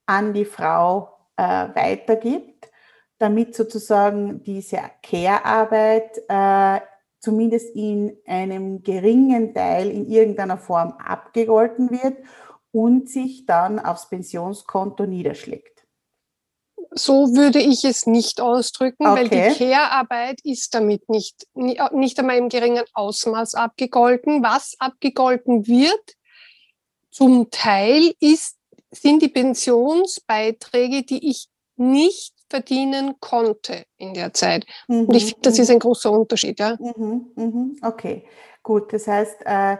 an 0.05 0.33
die 0.33 0.45
Frau 0.45 1.09
äh, 1.37 1.43
weitergibt, 1.43 2.69
damit 3.17 3.55
sozusagen 3.55 4.43
diese 4.43 4.79
Care-Arbeit 5.01 6.21
äh, 6.27 6.81
zumindest 7.19 7.75
in 7.75 8.17
einem 8.25 8.83
geringen 8.83 9.53
Teil 9.53 9.89
in 9.89 10.07
irgendeiner 10.07 10.57
Form 10.57 10.93
abgegolten 10.93 11.91
wird 11.91 12.17
und 12.71 13.09
sich 13.09 13.45
dann 13.45 13.79
aufs 13.79 14.09
Pensionskonto 14.09 15.05
niederschlägt. 15.05 15.80
So 16.93 17.35
würde 17.35 17.59
ich 17.59 17.85
es 17.85 18.05
nicht 18.05 18.41
ausdrücken, 18.41 19.07
okay. 19.07 19.15
weil 19.15 19.29
die 19.29 19.57
Care-Arbeit 19.57 20.41
ist 20.43 20.75
damit 20.75 21.07
nicht, 21.07 21.47
nicht 21.53 22.19
einmal 22.19 22.37
im 22.37 22.49
geringen 22.49 22.83
Ausmaß 22.93 23.55
abgegolten. 23.55 24.43
Was 24.43 24.75
abgegolten 24.79 25.67
wird, 25.67 26.15
zum 27.09 27.49
Teil 27.49 28.13
ist, 28.19 28.57
sind 28.91 29.21
die 29.21 29.29
Pensionsbeiträge, 29.29 31.03
die 31.03 31.29
ich 31.29 31.47
nicht 31.77 32.33
verdienen 32.49 33.15
konnte 33.21 33.85
in 33.97 34.13
der 34.13 34.33
Zeit. 34.33 34.65
Mhm. 34.87 35.05
Und 35.05 35.15
ich 35.15 35.25
finde, 35.25 35.41
das 35.43 35.59
ist 35.59 35.69
mhm. 35.69 35.75
ein 35.75 35.79
großer 35.79 36.11
Unterschied. 36.11 36.59
Ja? 36.59 36.77
Mhm. 36.79 37.31
Mhm. 37.35 37.77
Okay, 37.81 38.25
gut. 38.63 38.91
Das 38.91 39.07
heißt, 39.07 39.37
äh, 39.45 39.77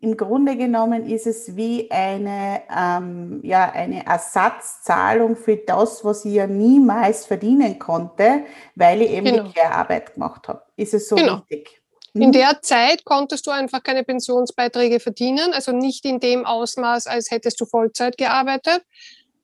im 0.00 0.16
Grunde 0.16 0.56
genommen 0.56 1.08
ist 1.08 1.26
es 1.26 1.56
wie 1.56 1.90
eine, 1.90 2.62
ähm, 2.74 3.40
ja, 3.42 3.70
eine 3.70 4.06
Ersatzzahlung 4.06 5.36
für 5.36 5.56
das, 5.56 6.04
was 6.04 6.24
ich 6.24 6.34
ja 6.34 6.46
niemals 6.46 7.26
verdienen 7.26 7.78
konnte, 7.78 8.44
weil 8.74 9.02
ich 9.02 9.10
eben 9.10 9.26
genau. 9.26 9.42
die 9.44 9.52
Care-Arbeit 9.52 10.14
gemacht 10.14 10.48
habe. 10.48 10.62
Ist 10.76 10.94
es 10.94 11.08
so 11.08 11.16
genau. 11.16 11.42
richtig? 11.50 11.82
In 12.14 12.32
der 12.32 12.62
Zeit 12.62 13.04
konntest 13.04 13.46
du 13.46 13.50
einfach 13.50 13.82
keine 13.82 14.02
Pensionsbeiträge 14.02 15.00
verdienen, 15.00 15.52
also 15.52 15.72
nicht 15.72 16.04
in 16.06 16.18
dem 16.18 16.46
Ausmaß, 16.46 17.06
als 17.06 17.30
hättest 17.30 17.60
du 17.60 17.66
Vollzeit 17.66 18.16
gearbeitet. 18.16 18.82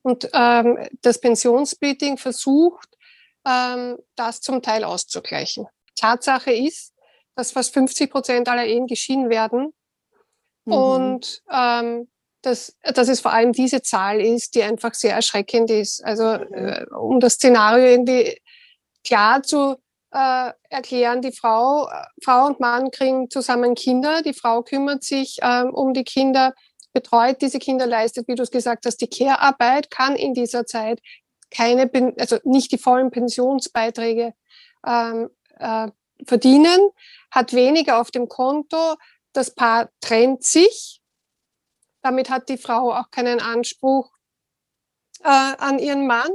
Und 0.01 0.29
ähm, 0.33 0.79
das 1.01 1.19
Pensionssplitting 1.19 2.17
versucht, 2.17 2.89
ähm, 3.47 3.97
das 4.15 4.41
zum 4.41 4.61
Teil 4.61 4.83
auszugleichen. 4.83 5.67
Tatsache 5.95 6.51
ist, 6.51 6.93
dass 7.35 7.51
fast 7.51 7.73
50 7.73 8.11
Prozent 8.11 8.49
aller 8.49 8.65
Ehen 8.65 8.87
geschieden 8.87 9.29
werden. 9.29 9.73
Mhm. 10.65 10.73
Und 10.73 11.41
ähm, 11.51 12.07
dass, 12.41 12.75
dass 12.81 13.07
es 13.07 13.21
vor 13.21 13.31
allem 13.31 13.53
diese 13.53 13.81
Zahl 13.81 14.19
ist, 14.19 14.55
die 14.55 14.63
einfach 14.63 14.93
sehr 14.93 15.15
erschreckend 15.15 15.71
ist. 15.71 16.03
Also 16.03 16.23
mhm. 16.23 16.53
äh, 16.53 16.85
um 16.95 17.19
das 17.19 17.33
Szenario 17.33 17.85
irgendwie 17.85 18.37
klar 19.05 19.43
zu 19.43 19.75
äh, 20.11 20.51
erklären, 20.69 21.21
die 21.21 21.31
Frau, 21.31 21.89
Frau 22.23 22.45
und 22.45 22.59
Mann 22.59 22.91
kriegen 22.91 23.29
zusammen 23.29 23.75
Kinder, 23.75 24.21
die 24.21 24.33
Frau 24.33 24.61
kümmert 24.61 25.03
sich 25.03 25.37
ähm, 25.41 25.73
um 25.73 25.93
die 25.93 26.03
Kinder, 26.03 26.53
betreut 26.93 27.41
diese 27.41 27.59
Kinder, 27.59 27.87
leistet, 27.87 28.27
wie 28.27 28.35
du 28.35 28.43
es 28.43 28.51
gesagt 28.51 28.85
hast, 28.85 28.97
die 28.97 29.07
Care-Arbeit, 29.07 29.89
kann 29.89 30.15
in 30.15 30.33
dieser 30.33 30.65
Zeit 30.65 30.99
keine, 31.49 31.89
also 32.19 32.37
nicht 32.43 32.71
die 32.71 32.77
vollen 32.77 33.09
Pensionsbeiträge 33.11 34.33
ähm, 34.85 35.29
äh, 35.57 35.87
verdienen, 36.25 36.89
hat 37.31 37.53
weniger 37.53 37.99
auf 37.99 38.11
dem 38.11 38.27
Konto, 38.29 38.95
das 39.33 39.53
Paar 39.53 39.89
trennt 40.01 40.43
sich, 40.43 41.01
damit 42.01 42.29
hat 42.29 42.49
die 42.49 42.57
Frau 42.57 42.93
auch 42.93 43.09
keinen 43.11 43.39
Anspruch 43.39 44.11
äh, 45.23 45.27
an 45.27 45.79
ihren 45.79 46.07
Mann 46.07 46.29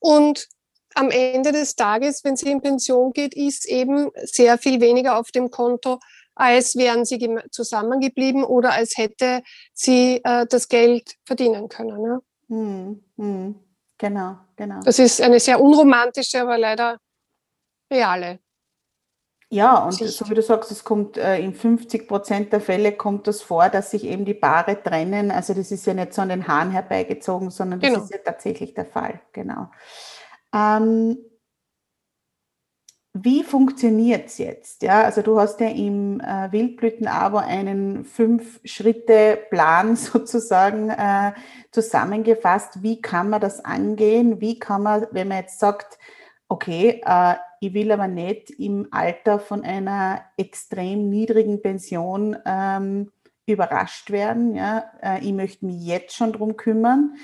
und 0.00 0.48
am 0.94 1.10
Ende 1.10 1.52
des 1.52 1.76
Tages, 1.76 2.24
wenn 2.24 2.36
sie 2.36 2.50
in 2.50 2.60
Pension 2.60 3.12
geht, 3.12 3.34
ist 3.34 3.66
eben 3.66 4.10
sehr 4.24 4.58
viel 4.58 4.80
weniger 4.80 5.18
auf 5.18 5.30
dem 5.30 5.50
Konto, 5.50 6.00
als 6.34 6.76
wären 6.76 7.04
sie 7.04 7.38
zusammengeblieben 7.50 8.44
oder 8.44 8.72
als 8.72 8.96
hätte 8.96 9.42
sie 9.72 10.20
äh, 10.24 10.46
das 10.46 10.68
Geld 10.68 11.16
verdienen 11.24 11.68
können. 11.68 12.04
Ja? 12.04 12.18
Hm, 12.48 13.04
hm. 13.16 13.54
Genau, 13.98 14.38
genau. 14.56 14.80
Das 14.80 14.98
ist 14.98 15.20
eine 15.20 15.38
sehr 15.38 15.60
unromantische, 15.60 16.40
aber 16.40 16.56
leider 16.56 16.98
reale. 17.92 18.40
Ja, 19.52 19.84
und 19.84 19.92
Sicht. 19.92 20.16
so 20.16 20.30
wie 20.30 20.34
du 20.34 20.42
sagst, 20.42 20.70
es 20.70 20.84
kommt 20.84 21.16
äh, 21.16 21.40
in 21.40 21.54
50 21.54 22.06
Prozent 22.06 22.52
der 22.52 22.60
Fälle 22.60 22.92
kommt 22.92 23.26
das 23.26 23.42
vor, 23.42 23.68
dass 23.68 23.90
sich 23.90 24.04
eben 24.04 24.24
die 24.24 24.34
Paare 24.34 24.80
trennen. 24.80 25.32
Also 25.32 25.54
das 25.54 25.72
ist 25.72 25.86
ja 25.86 25.94
nicht 25.94 26.14
so 26.14 26.22
an 26.22 26.28
den 26.28 26.46
Haaren 26.46 26.70
herbeigezogen, 26.70 27.50
sondern 27.50 27.80
das 27.80 27.90
genau. 27.90 28.04
ist 28.04 28.12
ja 28.12 28.18
tatsächlich 28.24 28.74
der 28.74 28.86
Fall. 28.86 29.20
Genau. 29.32 29.68
Ähm, 30.54 31.18
wie 33.12 33.42
funktioniert 33.42 34.26
es 34.26 34.38
jetzt? 34.38 34.82
Ja, 34.84 35.02
also 35.02 35.22
du 35.22 35.40
hast 35.40 35.58
ja 35.58 35.66
im 35.66 36.20
äh, 36.20 36.52
Wildblüten-Abo 36.52 37.38
einen 37.38 38.04
Fünf-Schritte-Plan 38.04 39.96
sozusagen 39.96 40.90
äh, 40.90 41.32
zusammengefasst. 41.72 42.84
Wie 42.84 43.00
kann 43.00 43.28
man 43.30 43.40
das 43.40 43.64
angehen? 43.64 44.40
Wie 44.40 44.60
kann 44.60 44.84
man, 44.84 45.08
wenn 45.10 45.26
man 45.26 45.38
jetzt 45.38 45.58
sagt, 45.58 45.98
okay, 46.46 47.00
äh, 47.04 47.34
ich 47.60 47.74
will 47.74 47.92
aber 47.92 48.08
nicht 48.08 48.50
im 48.50 48.88
Alter 48.90 49.38
von 49.38 49.62
einer 49.62 50.24
extrem 50.38 51.10
niedrigen 51.10 51.60
Pension 51.60 52.36
ähm, 52.46 53.12
überrascht 53.46 54.10
werden. 54.10 54.54
Ja? 54.54 54.90
Äh, 55.02 55.22
ich 55.22 55.32
möchte 55.32 55.66
mich 55.66 55.84
jetzt 55.84 56.16
schon 56.16 56.32
drum 56.32 56.56
kümmern. 56.56 57.16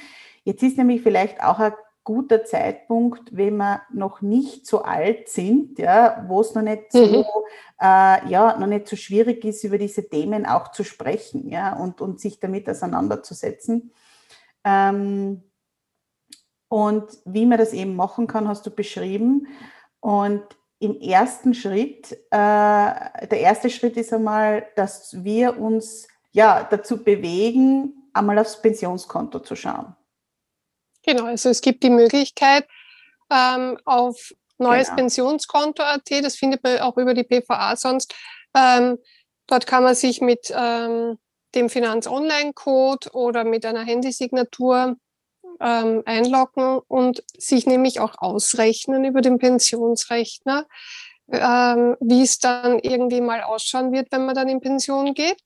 Jetzt 0.45 0.62
ist 0.62 0.76
nämlich 0.76 1.02
vielleicht 1.02 1.43
auch 1.43 1.59
ein 1.59 1.73
guter 2.05 2.45
Zeitpunkt, 2.45 3.35
wenn 3.35 3.57
wir 3.57 3.81
noch 3.93 4.21
nicht 4.21 4.66
so 4.66 4.83
alt 4.83 5.28
sind, 5.28 5.78
ja, 5.78 6.25
wo 6.28 6.40
es 6.40 6.55
noch 6.55 6.62
nicht 6.62 6.93
so, 6.93 7.05
mhm. 7.05 7.25
äh, 7.81 8.28
ja, 8.28 8.57
noch 8.59 8.69
nicht 8.69 8.87
so 8.87 8.95
schwierig 8.95 9.45
ist, 9.45 9.64
über 9.64 9.76
diese 9.78 10.09
Themen 10.09 10.47
auch 10.47 10.71
zu 10.71 10.85
sprechen, 10.85 11.49
ja, 11.49 11.75
und, 11.75 12.00
und 12.00 12.21
sich 12.21 12.38
damit 12.38 12.69
auseinanderzusetzen. 12.69 13.90
Ähm, 14.64 15.43
und 16.69 17.07
wie 17.25 17.47
man 17.47 17.59
das 17.59 17.73
eben 17.73 17.97
machen 17.97 18.26
kann, 18.26 18.47
hast 18.47 18.66
du 18.66 18.71
beschrieben. 18.71 19.49
Und 20.00 20.45
im 20.79 21.00
ersten 21.00 21.55
Schritt, 21.55 22.12
äh, 22.12 22.17
der 22.31 23.41
erste 23.41 23.71
Schritt 23.71 23.97
ist 23.97 24.12
einmal, 24.12 24.67
dass 24.76 25.25
wir 25.25 25.59
uns 25.59 26.07
ja 26.33 26.65
dazu 26.65 27.03
bewegen, 27.03 28.11
einmal 28.12 28.38
aufs 28.38 28.61
Pensionskonto 28.61 29.41
zu 29.41 29.57
schauen. 29.57 29.97
Genau, 31.03 31.25
also 31.25 31.49
es 31.49 31.61
gibt 31.61 31.83
die 31.83 31.91
Möglichkeit 31.91 32.67
ähm, 33.31 33.79
auf 33.85 34.35
neues 34.59 34.88
genau. 34.88 34.97
Pensionskonto.at, 34.97 36.11
das 36.23 36.37
findet 36.37 36.62
man 36.62 36.81
auch 36.81 36.97
über 36.97 37.15
die 37.15 37.25
PVA 37.25 37.76
sonst. 37.76 38.15
Ähm, 38.55 38.99
dort 39.47 39.67
kann 39.67 39.83
man 39.83 39.95
sich 39.95 40.21
mit 40.21 40.53
ähm, 40.55 41.19
dem 41.55 41.71
Finanz-Online-Code 41.71 43.11
oder 43.12 43.45
mit 43.45 43.65
einer 43.65 43.85
Handysignatur 43.85 44.97
ähm, 45.60 46.02
einloggen 46.04 46.80
und 46.88 47.22
sich 47.36 47.66
nämlich 47.66 48.00
auch 48.00 48.14
ausrechnen 48.18 49.04
über 49.04 49.20
den 49.20 49.38
Pensionsrechner, 49.38 50.66
ähm, 51.30 51.96
wie 52.00 52.22
es 52.22 52.38
dann 52.38 52.78
irgendwie 52.78 53.20
mal 53.20 53.42
ausschauen 53.42 53.92
wird, 53.92 54.08
wenn 54.10 54.26
man 54.26 54.34
dann 54.34 54.48
in 54.48 54.60
Pension 54.60 55.14
geht. 55.14 55.40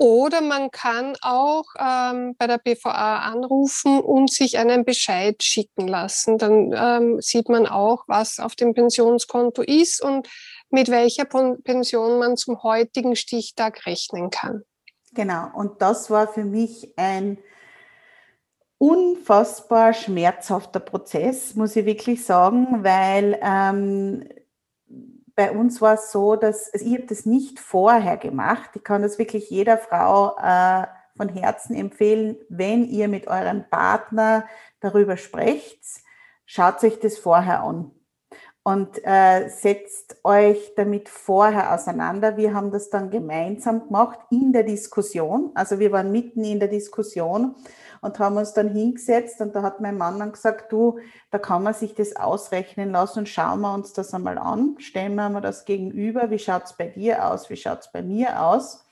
Oder 0.00 0.42
man 0.42 0.70
kann 0.70 1.16
auch 1.22 1.64
ähm, 1.76 2.36
bei 2.38 2.46
der 2.46 2.58
BVA 2.58 3.18
anrufen 3.18 3.98
und 3.98 4.30
sich 4.30 4.56
einen 4.56 4.84
Bescheid 4.84 5.42
schicken 5.42 5.88
lassen. 5.88 6.38
Dann 6.38 6.72
ähm, 6.72 7.20
sieht 7.20 7.48
man 7.48 7.66
auch, 7.66 8.04
was 8.06 8.38
auf 8.38 8.54
dem 8.54 8.74
Pensionskonto 8.74 9.62
ist 9.62 10.00
und 10.00 10.28
mit 10.70 10.88
welcher 10.88 11.24
Pension 11.24 12.20
man 12.20 12.36
zum 12.36 12.62
heutigen 12.62 13.16
Stichtag 13.16 13.86
rechnen 13.86 14.30
kann. 14.30 14.62
Genau, 15.12 15.48
und 15.54 15.82
das 15.82 16.10
war 16.10 16.28
für 16.28 16.44
mich 16.44 16.92
ein 16.96 17.38
unfassbar 18.78 19.92
schmerzhafter 19.92 20.80
Prozess, 20.80 21.54
muss 21.54 21.76
ich 21.76 21.84
wirklich 21.84 22.24
sagen, 22.24 22.84
weil 22.84 23.38
ähm, 23.42 24.24
bei 25.34 25.52
uns 25.52 25.80
war 25.80 25.94
es 25.94 26.10
so, 26.10 26.36
dass 26.36 26.72
also 26.72 26.84
ich 26.84 27.06
das 27.06 27.26
nicht 27.26 27.60
vorher 27.60 28.16
gemacht. 28.16 28.70
Ich 28.74 28.84
kann 28.84 29.02
das 29.02 29.18
wirklich 29.18 29.50
jeder 29.50 29.78
Frau 29.78 30.36
äh, 30.36 30.86
von 31.16 31.28
Herzen 31.28 31.74
empfehlen, 31.74 32.36
wenn 32.48 32.84
ihr 32.84 33.08
mit 33.08 33.26
eurem 33.26 33.64
Partner 33.68 34.46
darüber 34.80 35.16
sprecht, 35.16 35.80
schaut 36.46 36.82
euch 36.84 36.98
das 37.00 37.18
vorher 37.18 37.62
an 37.62 37.90
und 38.62 39.00
äh, 39.04 39.48
setzt 39.48 40.18
euch 40.24 40.74
damit 40.76 41.08
vorher 41.08 41.72
auseinander. 41.72 42.36
Wir 42.36 42.52
haben 42.52 42.70
das 42.70 42.90
dann 42.90 43.10
gemeinsam 43.10 43.86
gemacht 43.86 44.18
in 44.30 44.52
der 44.52 44.62
Diskussion. 44.62 45.52
Also 45.54 45.78
wir 45.78 45.90
waren 45.90 46.12
mitten 46.12 46.44
in 46.44 46.58
der 46.58 46.68
Diskussion 46.68 47.54
und 48.00 48.18
haben 48.18 48.36
uns 48.36 48.52
dann 48.52 48.68
hingesetzt 48.68 49.40
und 49.40 49.54
da 49.54 49.62
hat 49.62 49.80
mein 49.80 49.96
Mann 49.96 50.18
dann 50.18 50.32
gesagt, 50.32 50.72
du, 50.72 50.98
da 51.30 51.38
kann 51.38 51.62
man 51.62 51.74
sich 51.74 51.94
das 51.94 52.16
ausrechnen 52.16 52.92
lassen 52.92 53.20
und 53.20 53.28
schauen 53.28 53.60
wir 53.60 53.74
uns 53.74 53.92
das 53.92 54.14
einmal 54.14 54.38
an, 54.38 54.76
stellen 54.78 55.14
wir 55.14 55.28
mal 55.28 55.40
das 55.40 55.64
gegenüber, 55.64 56.30
wie 56.30 56.38
schaut 56.38 56.64
es 56.64 56.72
bei 56.74 56.86
dir 56.88 57.26
aus, 57.26 57.50
wie 57.50 57.56
schaut 57.56 57.80
es 57.80 57.92
bei 57.92 58.02
mir 58.02 58.42
aus. 58.42 58.84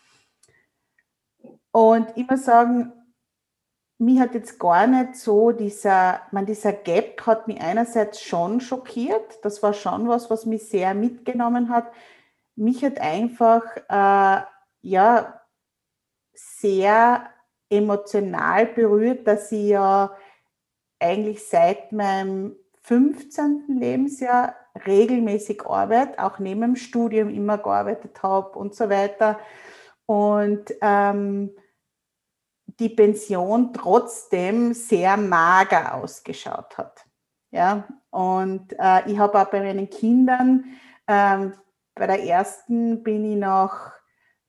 Und 1.72 2.16
immer 2.16 2.38
sagen, 2.38 2.92
mich 3.98 4.20
hat 4.20 4.34
jetzt 4.34 4.58
gar 4.58 4.86
nicht 4.86 5.16
so 5.16 5.52
dieser, 5.52 6.20
man, 6.30 6.46
dieser 6.46 6.72
Gap 6.72 7.26
hat 7.26 7.48
mich 7.48 7.60
einerseits 7.60 8.20
schon 8.20 8.60
schockiert. 8.60 9.38
Das 9.42 9.62
war 9.62 9.72
schon 9.72 10.08
was, 10.08 10.30
was 10.30 10.44
mich 10.44 10.68
sehr 10.68 10.94
mitgenommen 10.94 11.70
hat. 11.70 11.90
Mich 12.56 12.84
hat 12.84 13.00
einfach, 13.00 13.62
äh, 13.88 14.44
ja, 14.82 15.40
sehr 16.34 17.28
emotional 17.70 18.66
berührt, 18.66 19.26
dass 19.26 19.50
ich 19.52 19.68
ja 19.68 20.14
eigentlich 20.99 21.47
seit 21.47 21.93
meinem 21.93 22.56
15. 22.82 23.78
Lebensjahr 23.78 24.54
regelmäßig 24.86 25.67
arbeite, 25.67 26.23
auch 26.23 26.38
neben 26.38 26.60
dem 26.60 26.76
Studium 26.76 27.28
immer 27.28 27.58
gearbeitet 27.58 28.23
habe 28.23 28.58
und 28.58 28.75
so 28.75 28.88
weiter. 28.88 29.38
Und 30.06 30.73
ähm, 30.80 31.50
die 32.78 32.91
Pension 32.91 33.73
trotzdem 33.73 34.75
sehr 34.75 35.17
mager 35.17 35.95
ausgeschaut 35.95 36.76
hat. 36.78 37.04
Ja, 37.50 37.88
und 38.10 38.73
äh, 38.78 39.10
ich 39.10 39.19
habe 39.19 39.41
auch 39.41 39.50
bei 39.50 39.60
meinen 39.60 39.88
Kindern, 39.88 40.64
ähm, 41.06 41.54
bei 41.95 42.06
der 42.06 42.23
ersten 42.23 43.02
bin 43.02 43.25
ich 43.25 43.38
nach 43.38 43.96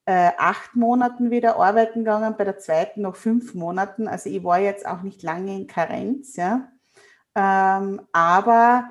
äh, 0.08 0.32
acht 0.38 0.74
Monaten 0.74 1.32
wieder 1.32 1.58
arbeiten 1.58 2.00
gegangen, 2.00 2.36
bei 2.38 2.46
der 2.46 2.58
zweiten 2.58 3.02
noch 3.02 3.18
fünf 3.18 3.54
Monaten. 3.54 4.08
Also 4.08 4.30
ich 4.30 4.42
war 4.42 4.58
jetzt 4.58 4.88
auch 4.88 5.02
nicht 5.02 5.22
lange 5.22 5.54
in 5.54 5.68
Karenz, 5.68 6.38
ja. 6.38 6.72
Ähm, 7.36 8.02
aber 8.14 8.90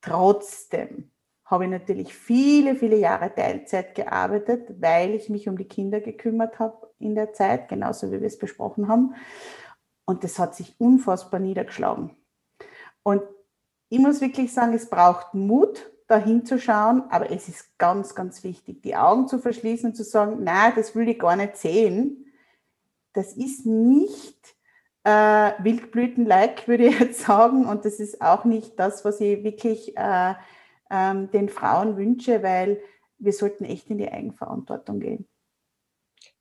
trotzdem 0.00 1.10
habe 1.44 1.64
ich 1.64 1.70
natürlich 1.70 2.14
viele, 2.14 2.76
viele 2.76 2.96
Jahre 2.96 3.34
Teilzeit 3.34 3.94
gearbeitet, 3.94 4.80
weil 4.80 5.10
ich 5.10 5.28
mich 5.28 5.50
um 5.50 5.58
die 5.58 5.68
Kinder 5.68 6.00
gekümmert 6.00 6.58
habe 6.58 6.88
in 6.98 7.14
der 7.14 7.34
Zeit, 7.34 7.68
genauso 7.68 8.10
wie 8.10 8.20
wir 8.20 8.26
es 8.26 8.38
besprochen 8.38 8.88
haben. 8.88 9.14
Und 10.06 10.24
das 10.24 10.38
hat 10.38 10.54
sich 10.54 10.74
unfassbar 10.80 11.40
niedergeschlagen. 11.40 12.16
Und 13.02 13.22
ich 13.90 13.98
muss 13.98 14.22
wirklich 14.22 14.50
sagen, 14.50 14.72
es 14.72 14.88
braucht 14.88 15.34
Mut, 15.34 15.90
da 16.12 16.18
hinzuschauen, 16.18 17.04
aber 17.10 17.30
es 17.30 17.48
ist 17.48 17.78
ganz, 17.78 18.14
ganz 18.14 18.44
wichtig, 18.44 18.82
die 18.82 18.94
Augen 18.94 19.28
zu 19.28 19.38
verschließen 19.38 19.90
und 19.90 19.96
zu 19.96 20.04
sagen, 20.04 20.44
nein, 20.44 20.72
das 20.76 20.94
will 20.94 21.08
ich 21.08 21.18
gar 21.18 21.36
nicht 21.36 21.56
sehen. 21.56 22.26
Das 23.14 23.32
ist 23.32 23.64
nicht 23.64 24.54
äh, 25.04 25.52
Wildblüten-like, 25.58 26.68
würde 26.68 26.88
ich 26.88 27.00
jetzt 27.00 27.20
sagen, 27.20 27.64
und 27.64 27.86
das 27.86 27.98
ist 27.98 28.20
auch 28.20 28.44
nicht 28.44 28.78
das, 28.78 29.04
was 29.04 29.20
ich 29.20 29.42
wirklich 29.42 29.96
äh, 29.96 30.34
ähm, 30.90 31.30
den 31.30 31.48
Frauen 31.48 31.96
wünsche, 31.96 32.42
weil 32.42 32.80
wir 33.18 33.32
sollten 33.32 33.64
echt 33.64 33.88
in 33.88 33.98
die 33.98 34.10
Eigenverantwortung 34.10 35.00
gehen. 35.00 35.26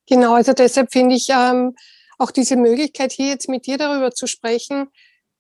Genau, 0.08 0.34
also 0.34 0.52
deshalb 0.52 0.92
finde 0.92 1.16
ich 1.16 1.30
ähm, 1.30 1.76
auch 2.18 2.32
diese 2.32 2.58
Möglichkeit, 2.58 3.14
hier 3.14 3.30
jetzt 3.30 3.48
mit 3.48 3.66
dir 3.66 3.78
darüber 3.78 4.12
zu 4.12 4.28
sprechen, 4.28 4.90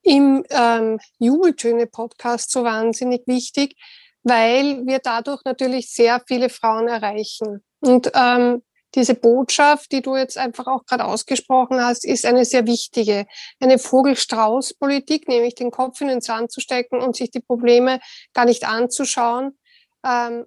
im 0.03 0.45
ähm, 0.49 0.99
Jubeltöne-Podcast 1.19 2.49
so 2.49 2.63
wahnsinnig 2.63 3.27
wichtig, 3.27 3.75
weil 4.23 4.85
wir 4.85 4.99
dadurch 4.99 5.41
natürlich 5.45 5.91
sehr 5.91 6.21
viele 6.27 6.49
Frauen 6.49 6.87
erreichen. 6.87 7.63
Und 7.79 8.11
ähm, 8.13 8.61
diese 8.95 9.15
Botschaft, 9.15 9.91
die 9.91 10.01
du 10.01 10.17
jetzt 10.17 10.37
einfach 10.37 10.67
auch 10.67 10.85
gerade 10.85 11.05
ausgesprochen 11.05 11.81
hast, 11.81 12.05
ist 12.05 12.25
eine 12.25 12.43
sehr 12.43 12.67
wichtige. 12.67 13.25
Eine 13.59 13.79
Vogelstrauß-Politik, 13.79 15.27
nämlich 15.27 15.55
den 15.55 15.71
Kopf 15.71 16.01
in 16.01 16.07
den 16.07 16.21
Sand 16.21 16.51
zu 16.51 16.59
stecken 16.59 16.99
und 16.99 17.15
sich 17.15 17.31
die 17.31 17.39
Probleme 17.39 17.99
gar 18.33 18.45
nicht 18.45 18.67
anzuschauen, 18.67 19.57
ähm, 20.05 20.45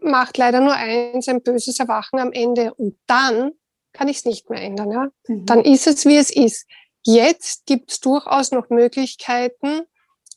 macht 0.00 0.38
leider 0.38 0.60
nur 0.60 0.74
eins, 0.74 1.28
ein 1.28 1.42
böses 1.42 1.78
Erwachen 1.78 2.18
am 2.18 2.32
Ende. 2.32 2.74
Und 2.74 2.98
dann 3.06 3.52
kann 3.92 4.08
ich 4.08 4.18
es 4.18 4.24
nicht 4.24 4.50
mehr 4.50 4.62
ändern. 4.62 4.90
Ja? 4.90 5.08
Mhm. 5.28 5.46
Dann 5.46 5.60
ist 5.60 5.86
es, 5.86 6.04
wie 6.04 6.16
es 6.16 6.34
ist. 6.34 6.66
Jetzt 7.02 7.66
gibt 7.66 7.92
es 7.92 8.00
durchaus 8.00 8.50
noch 8.50 8.70
Möglichkeiten, 8.70 9.82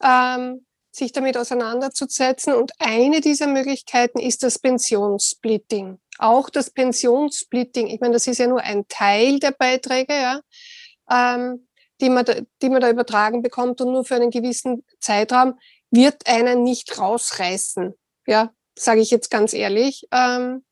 ähm, 0.04 0.67
sich 0.98 1.12
damit 1.12 1.38
auseinanderzusetzen. 1.38 2.54
Und 2.54 2.72
eine 2.80 3.22
dieser 3.22 3.48
Möglichkeiten 3.48 4.20
ist 4.20 4.44
das 4.44 4.60
Pensionssplitting. 4.60 6.00
Auch 6.18 6.50
das 6.50 6.72
Pensionssplitting, 6.72 7.88
ich 7.88 8.00
meine, 8.00 8.14
das 8.14 8.28
ist 8.28 8.40
ja 8.40 8.48
nur 8.48 8.62
ein 8.62 8.88
Teil 8.88 9.40
der 9.40 9.52
Beiträge, 9.52 10.14
ja, 10.14 10.42
ähm, 11.10 11.68
die, 12.02 12.10
man 12.10 12.26
da, 12.26 12.36
die 12.62 12.70
man 12.70 12.82
da 12.82 12.90
übertragen 12.90 13.42
bekommt 13.42 13.82
und 13.82 13.92
nur 13.92 14.04
für 14.04 14.16
einen 14.16 14.32
gewissen 14.32 14.84
Zeitraum, 15.00 15.60
wird 15.92 16.28
einen 16.28 16.64
nicht 16.64 16.98
rausreißen. 16.98 17.94
Ja, 18.26 18.52
sage 18.78 19.02
ich 19.02 19.12
jetzt 19.12 19.30
ganz 19.30 19.54
ehrlich. 19.54 20.08
Ähm, 20.12 20.66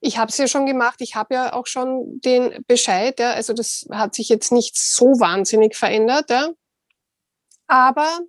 ich 0.00 0.18
habe 0.18 0.30
es 0.30 0.38
ja 0.38 0.48
schon 0.48 0.66
gemacht, 0.66 1.00
ich 1.00 1.14
habe 1.14 1.34
ja 1.34 1.52
auch 1.52 1.66
schon 1.68 2.20
den 2.20 2.64
Bescheid, 2.66 3.20
ja, 3.20 3.32
also 3.32 3.52
das 3.52 3.86
hat 3.92 4.16
sich 4.16 4.28
jetzt 4.28 4.50
nicht 4.50 4.76
so 4.76 5.04
wahnsinnig 5.20 5.76
verändert, 5.76 6.28
ja. 6.28 6.50
Aber 7.68 8.20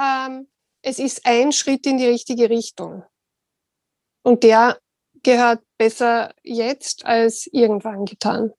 ähm, 0.00 0.46
es 0.82 0.98
ist 0.98 1.26
ein 1.26 1.52
Schritt 1.52 1.86
in 1.86 1.98
die 1.98 2.06
richtige 2.06 2.48
Richtung. 2.48 3.02
Und 4.22 4.42
der 4.42 4.78
gehört 5.22 5.60
besser 5.78 6.32
jetzt 6.42 7.04
als 7.04 7.46
irgendwann 7.52 8.06
getan. 8.06 8.52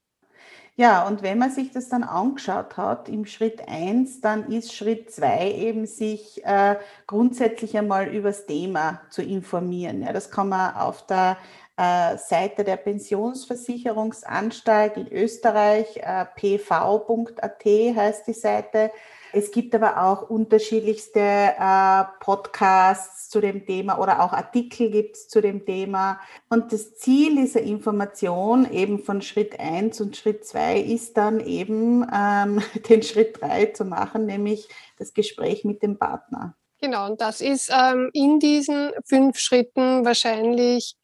Ja, 0.75 1.05
und 1.05 1.21
wenn 1.21 1.37
man 1.37 1.51
sich 1.51 1.71
das 1.71 1.89
dann 1.89 2.03
angeschaut 2.03 2.77
hat 2.77 3.09
im 3.09 3.25
Schritt 3.25 3.67
1, 3.67 4.21
dann 4.21 4.49
ist 4.51 4.73
Schritt 4.73 5.11
2 5.11 5.51
eben 5.51 5.85
sich 5.85 6.41
äh, 6.45 6.77
grundsätzlich 7.07 7.77
einmal 7.77 8.07
über 8.07 8.29
das 8.29 8.45
Thema 8.45 9.01
zu 9.09 9.21
informieren. 9.21 10.01
Ja, 10.01 10.13
das 10.13 10.31
kann 10.31 10.47
man 10.49 10.75
auf 10.75 11.05
der 11.05 11.37
äh, 11.77 12.17
Seite 12.17 12.63
der 12.63 12.77
Pensionsversicherungsanstalt 12.77 14.97
in 14.97 15.11
Österreich, 15.11 15.97
äh, 15.97 16.25
pv.at 16.35 17.65
heißt 17.65 18.27
die 18.27 18.33
Seite, 18.33 18.91
Es 19.33 19.51
gibt 19.51 19.73
aber 19.73 20.03
auch 20.03 20.29
unterschiedlichste 20.29 21.19
äh, 21.19 22.03
Podcasts 22.19 23.29
zu 23.29 23.39
dem 23.39 23.65
Thema 23.65 23.99
oder 23.99 24.23
auch 24.23 24.33
Artikel 24.33 24.91
gibt 24.91 25.15
es 25.15 25.27
zu 25.27 25.41
dem 25.41 25.65
Thema. 25.65 26.19
Und 26.49 26.73
das 26.73 26.95
Ziel 26.95 27.35
dieser 27.37 27.61
Information 27.61 28.71
eben 28.71 28.99
von 28.99 29.21
Schritt 29.21 29.59
1 29.59 30.01
und 30.01 30.17
Schritt 30.17 30.45
2 30.45 30.79
ist 30.79 31.15
dann 31.15 31.39
eben 31.39 32.05
ähm, 32.13 32.61
den 32.89 33.03
Schritt 33.03 33.41
3 33.41 33.67
zu 33.67 33.85
machen, 33.85 34.25
nämlich 34.25 34.67
das 34.97 35.13
Gespräch 35.13 35.63
mit 35.63 35.81
dem 35.81 35.97
Partner. 35.97 36.55
Genau, 36.79 37.05
und 37.05 37.21
das 37.21 37.41
ist 37.41 37.71
ähm, 37.71 38.09
in 38.13 38.39
diesen 38.39 38.91
fünf 39.05 39.37
Schritten 39.37 40.03
wahrscheinlich 40.03 40.95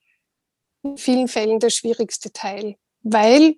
in 0.84 0.98
vielen 0.98 1.28
Fällen 1.28 1.60
der 1.60 1.70
schwierigste 1.70 2.32
Teil, 2.32 2.76
weil, 3.04 3.58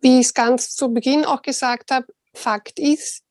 wie 0.00 0.20
ich 0.20 0.26
es 0.26 0.34
ganz 0.34 0.74
zu 0.74 0.92
Beginn 0.92 1.24
auch 1.24 1.42
gesagt 1.42 1.90
habe, 1.90 2.06
Fakt 2.34 2.78
ist, 2.78 3.21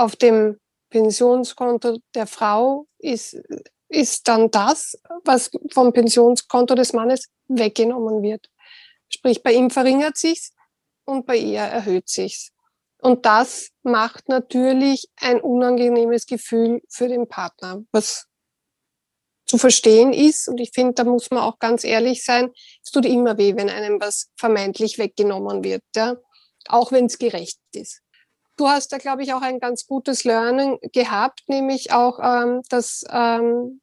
auf 0.00 0.16
dem 0.16 0.58
Pensionskonto 0.90 1.98
der 2.14 2.26
Frau 2.26 2.86
ist, 2.98 3.36
ist 3.88 4.26
dann 4.28 4.50
das, 4.50 4.98
was 5.24 5.50
vom 5.72 5.92
Pensionskonto 5.92 6.74
des 6.74 6.92
Mannes 6.92 7.28
weggenommen 7.48 8.22
wird. 8.22 8.48
Sprich, 9.08 9.42
bei 9.42 9.52
ihm 9.52 9.70
verringert 9.70 10.16
sich's 10.16 10.52
und 11.04 11.26
bei 11.26 11.36
ihr 11.36 11.60
erhöht 11.60 12.08
sich's. 12.08 12.50
Und 13.02 13.26
das 13.26 13.70
macht 13.82 14.28
natürlich 14.28 15.08
ein 15.16 15.40
unangenehmes 15.40 16.26
Gefühl 16.26 16.82
für 16.88 17.08
den 17.08 17.28
Partner, 17.28 17.82
was 17.92 18.26
zu 19.46 19.58
verstehen 19.58 20.12
ist. 20.12 20.48
Und 20.48 20.60
ich 20.60 20.70
finde, 20.72 20.94
da 20.94 21.04
muss 21.04 21.30
man 21.30 21.42
auch 21.42 21.58
ganz 21.58 21.84
ehrlich 21.84 22.24
sein, 22.24 22.50
es 22.82 22.90
tut 22.90 23.04
immer 23.04 23.36
weh, 23.36 23.54
wenn 23.56 23.68
einem 23.68 24.00
was 24.00 24.30
vermeintlich 24.36 24.98
weggenommen 24.98 25.64
wird, 25.64 25.82
ja? 25.94 26.16
auch 26.68 26.92
wenn 26.92 27.06
es 27.06 27.18
gerecht 27.18 27.58
ist. 27.72 28.02
Du 28.60 28.68
hast 28.68 28.92
da, 28.92 28.98
glaube 28.98 29.22
ich, 29.22 29.32
auch 29.32 29.40
ein 29.40 29.58
ganz 29.58 29.86
gutes 29.86 30.24
Learning 30.24 30.78
gehabt, 30.92 31.44
nämlich 31.46 31.92
auch, 31.92 32.18
ähm, 32.22 32.60
das 32.68 33.06
ähm, 33.10 33.80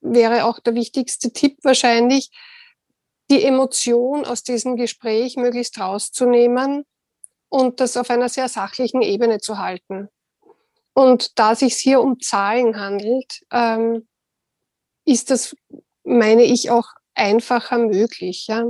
wäre 0.00 0.44
auch 0.44 0.60
der 0.60 0.76
wichtigste 0.76 1.32
Tipp 1.32 1.58
wahrscheinlich, 1.64 2.30
die 3.28 3.42
Emotion 3.42 4.24
aus 4.24 4.44
diesem 4.44 4.76
Gespräch 4.76 5.34
möglichst 5.34 5.80
rauszunehmen 5.80 6.84
und 7.48 7.80
das 7.80 7.96
auf 7.96 8.08
einer 8.08 8.28
sehr 8.28 8.48
sachlichen 8.48 9.02
Ebene 9.02 9.40
zu 9.40 9.58
halten. 9.58 10.08
Und 10.94 11.36
da 11.40 11.56
sich 11.56 11.74
hier 11.74 12.00
um 12.00 12.20
Zahlen 12.20 12.78
handelt, 12.78 13.40
ähm, 13.50 14.06
ist 15.04 15.30
das, 15.30 15.56
meine 16.04 16.44
ich, 16.44 16.70
auch 16.70 16.86
einfacher 17.14 17.78
möglich. 17.78 18.46
Ja? 18.46 18.62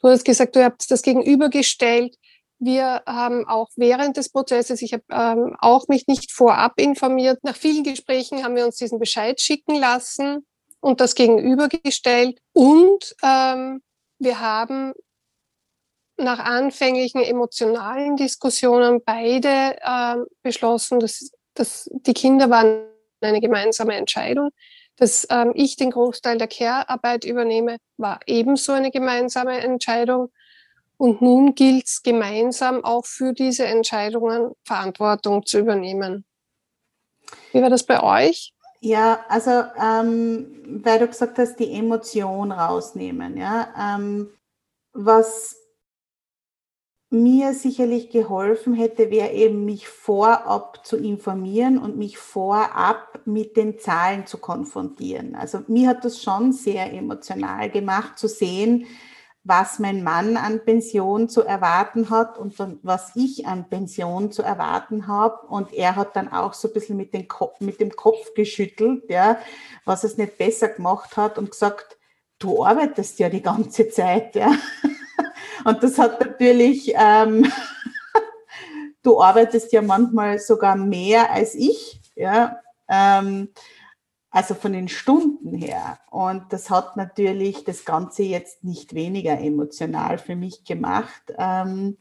Du 0.00 0.08
hast 0.08 0.24
gesagt, 0.24 0.56
du 0.56 0.64
habt 0.64 0.90
das 0.90 1.02
gegenübergestellt. 1.02 2.16
Wir 2.58 3.02
haben 3.06 3.46
auch 3.46 3.68
während 3.76 4.16
des 4.16 4.30
Prozesses, 4.30 4.80
ich 4.80 4.94
habe 4.94 5.04
ähm, 5.10 5.56
auch 5.60 5.88
mich 5.88 6.06
nicht 6.06 6.32
vorab 6.32 6.80
informiert. 6.80 7.38
Nach 7.42 7.56
vielen 7.56 7.84
Gesprächen 7.84 8.42
haben 8.42 8.56
wir 8.56 8.64
uns 8.64 8.76
diesen 8.76 8.98
Bescheid 8.98 9.40
schicken 9.40 9.74
lassen 9.74 10.46
und 10.80 11.00
das 11.00 11.14
gegenübergestellt. 11.14 12.40
Und 12.54 13.14
ähm, 13.22 13.82
wir 14.18 14.40
haben 14.40 14.94
nach 16.16 16.38
anfänglichen 16.38 17.22
emotionalen 17.22 18.16
Diskussionen 18.16 19.02
beide 19.04 19.76
äh, 19.82 20.16
beschlossen, 20.42 20.98
dass, 21.00 21.30
dass 21.54 21.90
die 21.92 22.14
Kinder 22.14 22.48
waren 22.48 22.86
eine 23.20 23.40
gemeinsame 23.40 23.96
Entscheidung. 23.96 24.50
Dass 24.96 25.26
ähm, 25.28 25.52
ich 25.54 25.76
den 25.76 25.90
Großteil 25.90 26.38
der 26.38 26.48
Care-Arbeit 26.48 27.24
übernehme, 27.24 27.76
war 27.98 28.20
ebenso 28.26 28.72
eine 28.72 28.90
gemeinsame 28.90 29.58
Entscheidung. 29.58 30.30
Und 30.98 31.20
nun 31.20 31.54
gilt 31.54 31.86
es 31.86 32.02
gemeinsam 32.02 32.84
auch 32.84 33.04
für 33.04 33.32
diese 33.32 33.66
Entscheidungen 33.66 34.52
Verantwortung 34.64 35.44
zu 35.44 35.58
übernehmen. 35.58 36.24
Wie 37.52 37.60
war 37.60 37.70
das 37.70 37.84
bei 37.84 38.02
euch? 38.02 38.54
Ja, 38.80 39.24
also 39.28 39.50
ähm, 39.80 40.80
weil 40.84 40.98
du 40.98 41.08
gesagt 41.08 41.38
hast, 41.38 41.56
die 41.56 41.72
Emotion 41.72 42.52
rausnehmen. 42.52 43.36
Ja, 43.36 43.96
ähm, 43.96 44.30
was 44.92 45.56
mir 47.10 47.54
sicherlich 47.54 48.10
geholfen 48.10 48.74
hätte, 48.74 49.10
wäre 49.10 49.30
eben 49.30 49.64
mich 49.64 49.88
vorab 49.88 50.84
zu 50.84 50.96
informieren 50.96 51.78
und 51.78 51.96
mich 51.96 52.18
vorab 52.18 53.20
mit 53.24 53.56
den 53.56 53.78
Zahlen 53.78 54.26
zu 54.26 54.38
konfrontieren. 54.38 55.34
Also 55.34 55.60
mir 55.68 55.88
hat 55.88 56.04
das 56.04 56.22
schon 56.22 56.52
sehr 56.52 56.92
emotional 56.92 57.70
gemacht 57.70 58.18
zu 58.18 58.28
sehen, 58.28 58.86
was 59.48 59.78
mein 59.78 60.02
Mann 60.02 60.36
an 60.36 60.64
Pension 60.64 61.28
zu 61.28 61.42
erwarten 61.42 62.10
hat 62.10 62.36
und 62.36 62.58
dann, 62.58 62.80
was 62.82 63.14
ich 63.14 63.46
an 63.46 63.68
Pension 63.68 64.32
zu 64.32 64.42
erwarten 64.42 65.06
habe. 65.06 65.46
Und 65.46 65.72
er 65.72 65.94
hat 65.94 66.16
dann 66.16 66.32
auch 66.32 66.52
so 66.52 66.66
ein 66.66 66.74
bisschen 66.74 66.96
mit, 66.96 67.14
den 67.14 67.28
Kopf, 67.28 67.60
mit 67.60 67.80
dem 67.80 67.94
Kopf 67.94 68.34
geschüttelt, 68.34 69.08
ja, 69.08 69.38
was 69.84 70.02
es 70.02 70.16
nicht 70.16 70.36
besser 70.36 70.68
gemacht 70.68 71.16
hat 71.16 71.38
und 71.38 71.52
gesagt, 71.52 71.96
du 72.40 72.64
arbeitest 72.64 73.20
ja 73.20 73.28
die 73.28 73.42
ganze 73.42 73.88
Zeit. 73.88 74.34
Ja. 74.34 74.50
Und 75.64 75.82
das 75.82 75.98
hat 75.98 76.20
natürlich, 76.20 76.92
ähm, 76.96 77.50
du 79.02 79.20
arbeitest 79.20 79.72
ja 79.72 79.80
manchmal 79.80 80.38
sogar 80.38 80.76
mehr 80.76 81.30
als 81.30 81.54
ich. 81.54 82.00
Ja. 82.16 82.60
Ähm, 82.88 83.48
also 84.30 84.54
von 84.54 84.72
den 84.72 84.88
Stunden 84.88 85.54
her. 85.54 85.98
Und 86.10 86.52
das 86.52 86.70
hat 86.70 86.96
natürlich 86.96 87.64
das 87.64 87.84
Ganze 87.84 88.22
jetzt 88.22 88.64
nicht 88.64 88.94
weniger 88.94 89.38
emotional 89.38 90.18
für 90.18 90.36
mich 90.36 90.64
gemacht. 90.64 91.32
Ähm, 91.38 91.98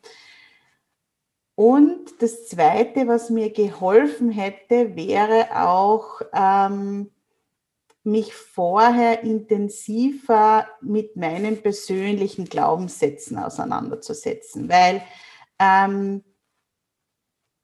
und 1.56 2.22
das 2.22 2.48
Zweite, 2.48 3.08
was 3.08 3.30
mir 3.30 3.52
geholfen 3.52 4.30
hätte, 4.32 4.96
wäre 4.96 5.48
auch, 5.66 6.22
ähm, 6.34 7.12
mich 8.06 8.36
vorher 8.36 9.24
intensiver 9.24 10.68
mit 10.80 11.16
meinen 11.16 11.62
persönlichen 11.62 12.46
Glaubenssätzen 12.46 13.40
auseinanderzusetzen, 13.40 14.70
weil 14.70 15.02
ähm, 15.60 16.24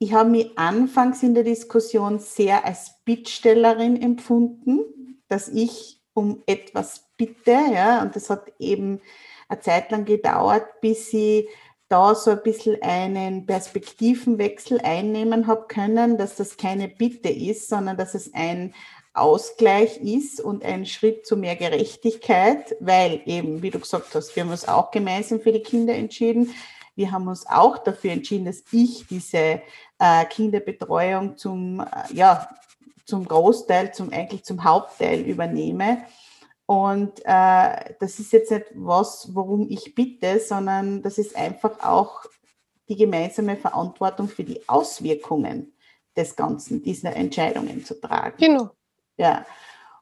ich 0.02 0.14
habe 0.14 0.32
mich 0.32 0.58
anfangs 0.58 1.22
in 1.22 1.36
der 1.36 1.44
Diskussion 1.44 2.18
sehr 2.18 2.66
als 2.66 2.96
Bittstellerin 3.06 4.02
empfunden, 4.02 4.80
dass 5.28 5.48
ich 5.48 6.02
um 6.16 6.42
etwas 6.48 7.12
bitte, 7.18 7.52
ja, 7.52 8.02
und 8.02 8.16
das 8.16 8.32
hat 8.32 8.52
eben 8.58 9.00
eine 9.48 9.60
Zeit 9.60 9.92
lang 9.92 10.06
gedauert, 10.06 10.82
bis 10.82 11.14
ich 11.14 11.48
da 11.88 12.16
so 12.16 12.32
ein 12.32 12.42
bisschen 12.42 12.82
einen 12.82 13.46
Perspektivenwechsel 13.46 14.82
einnehmen 14.82 15.46
habe 15.46 15.68
können, 15.68 16.18
dass 16.18 16.36
das 16.36 16.58
keine 16.58 16.88
Bitte 16.88 17.30
ist, 17.30 17.70
sondern 17.70 17.96
dass 17.96 18.16
es 18.16 18.34
ein 18.34 18.74
Ausgleich 19.14 19.98
ist 20.02 20.42
und 20.42 20.66
ein 20.66 20.88
Schritt 20.88 21.28
zu 21.28 21.38
mehr 21.38 21.56
Gerechtigkeit, 21.56 22.76
weil 22.80 23.22
eben, 23.28 23.62
wie 23.62 23.70
du 23.70 23.78
gesagt 23.78 24.16
hast, 24.16 24.36
wir 24.36 24.42
haben 24.42 24.50
uns 24.50 24.68
auch 24.68 24.90
gemeinsam 24.90 25.42
für 25.42 25.52
die 25.52 25.62
Kinder 25.62 25.94
entschieden. 25.94 26.56
Wir 26.96 27.12
haben 27.12 27.28
uns 27.28 27.46
auch 27.48 27.78
dafür 27.78 28.12
entschieden, 28.12 28.46
dass 28.46 28.64
ich 28.72 29.06
diese 29.08 29.62
äh, 30.02 30.26
Kinderbetreuung 30.26 31.38
zum, 31.38 31.80
äh, 31.80 32.14
ja, 32.14 32.50
zum 33.06 33.28
Großteil, 33.28 33.94
zum, 33.94 34.12
eigentlich 34.12 34.44
zum 34.44 34.64
Hauptteil 34.64 35.22
übernehme. 35.22 36.04
Und 36.66 37.20
äh, 37.24 37.94
das 38.00 38.20
ist 38.20 38.32
jetzt 38.34 38.52
nicht 38.52 38.66
was, 38.74 39.30
worum 39.34 39.70
ich 39.70 39.94
bitte, 39.94 40.40
sondern 40.40 41.04
das 41.04 41.18
ist 41.18 41.36
einfach 41.36 41.84
auch 41.84 42.22
die 42.90 42.96
gemeinsame 42.96 43.58
Verantwortung 43.58 44.28
für 44.28 44.44
die 44.44 44.68
Auswirkungen 44.68 45.74
des 46.16 46.36
Ganzen, 46.36 46.82
dieser 46.82 47.16
Entscheidungen 47.16 47.86
zu 47.86 48.00
tragen. 48.00 48.38
Genau. 48.38 48.72
Ja. 49.18 49.46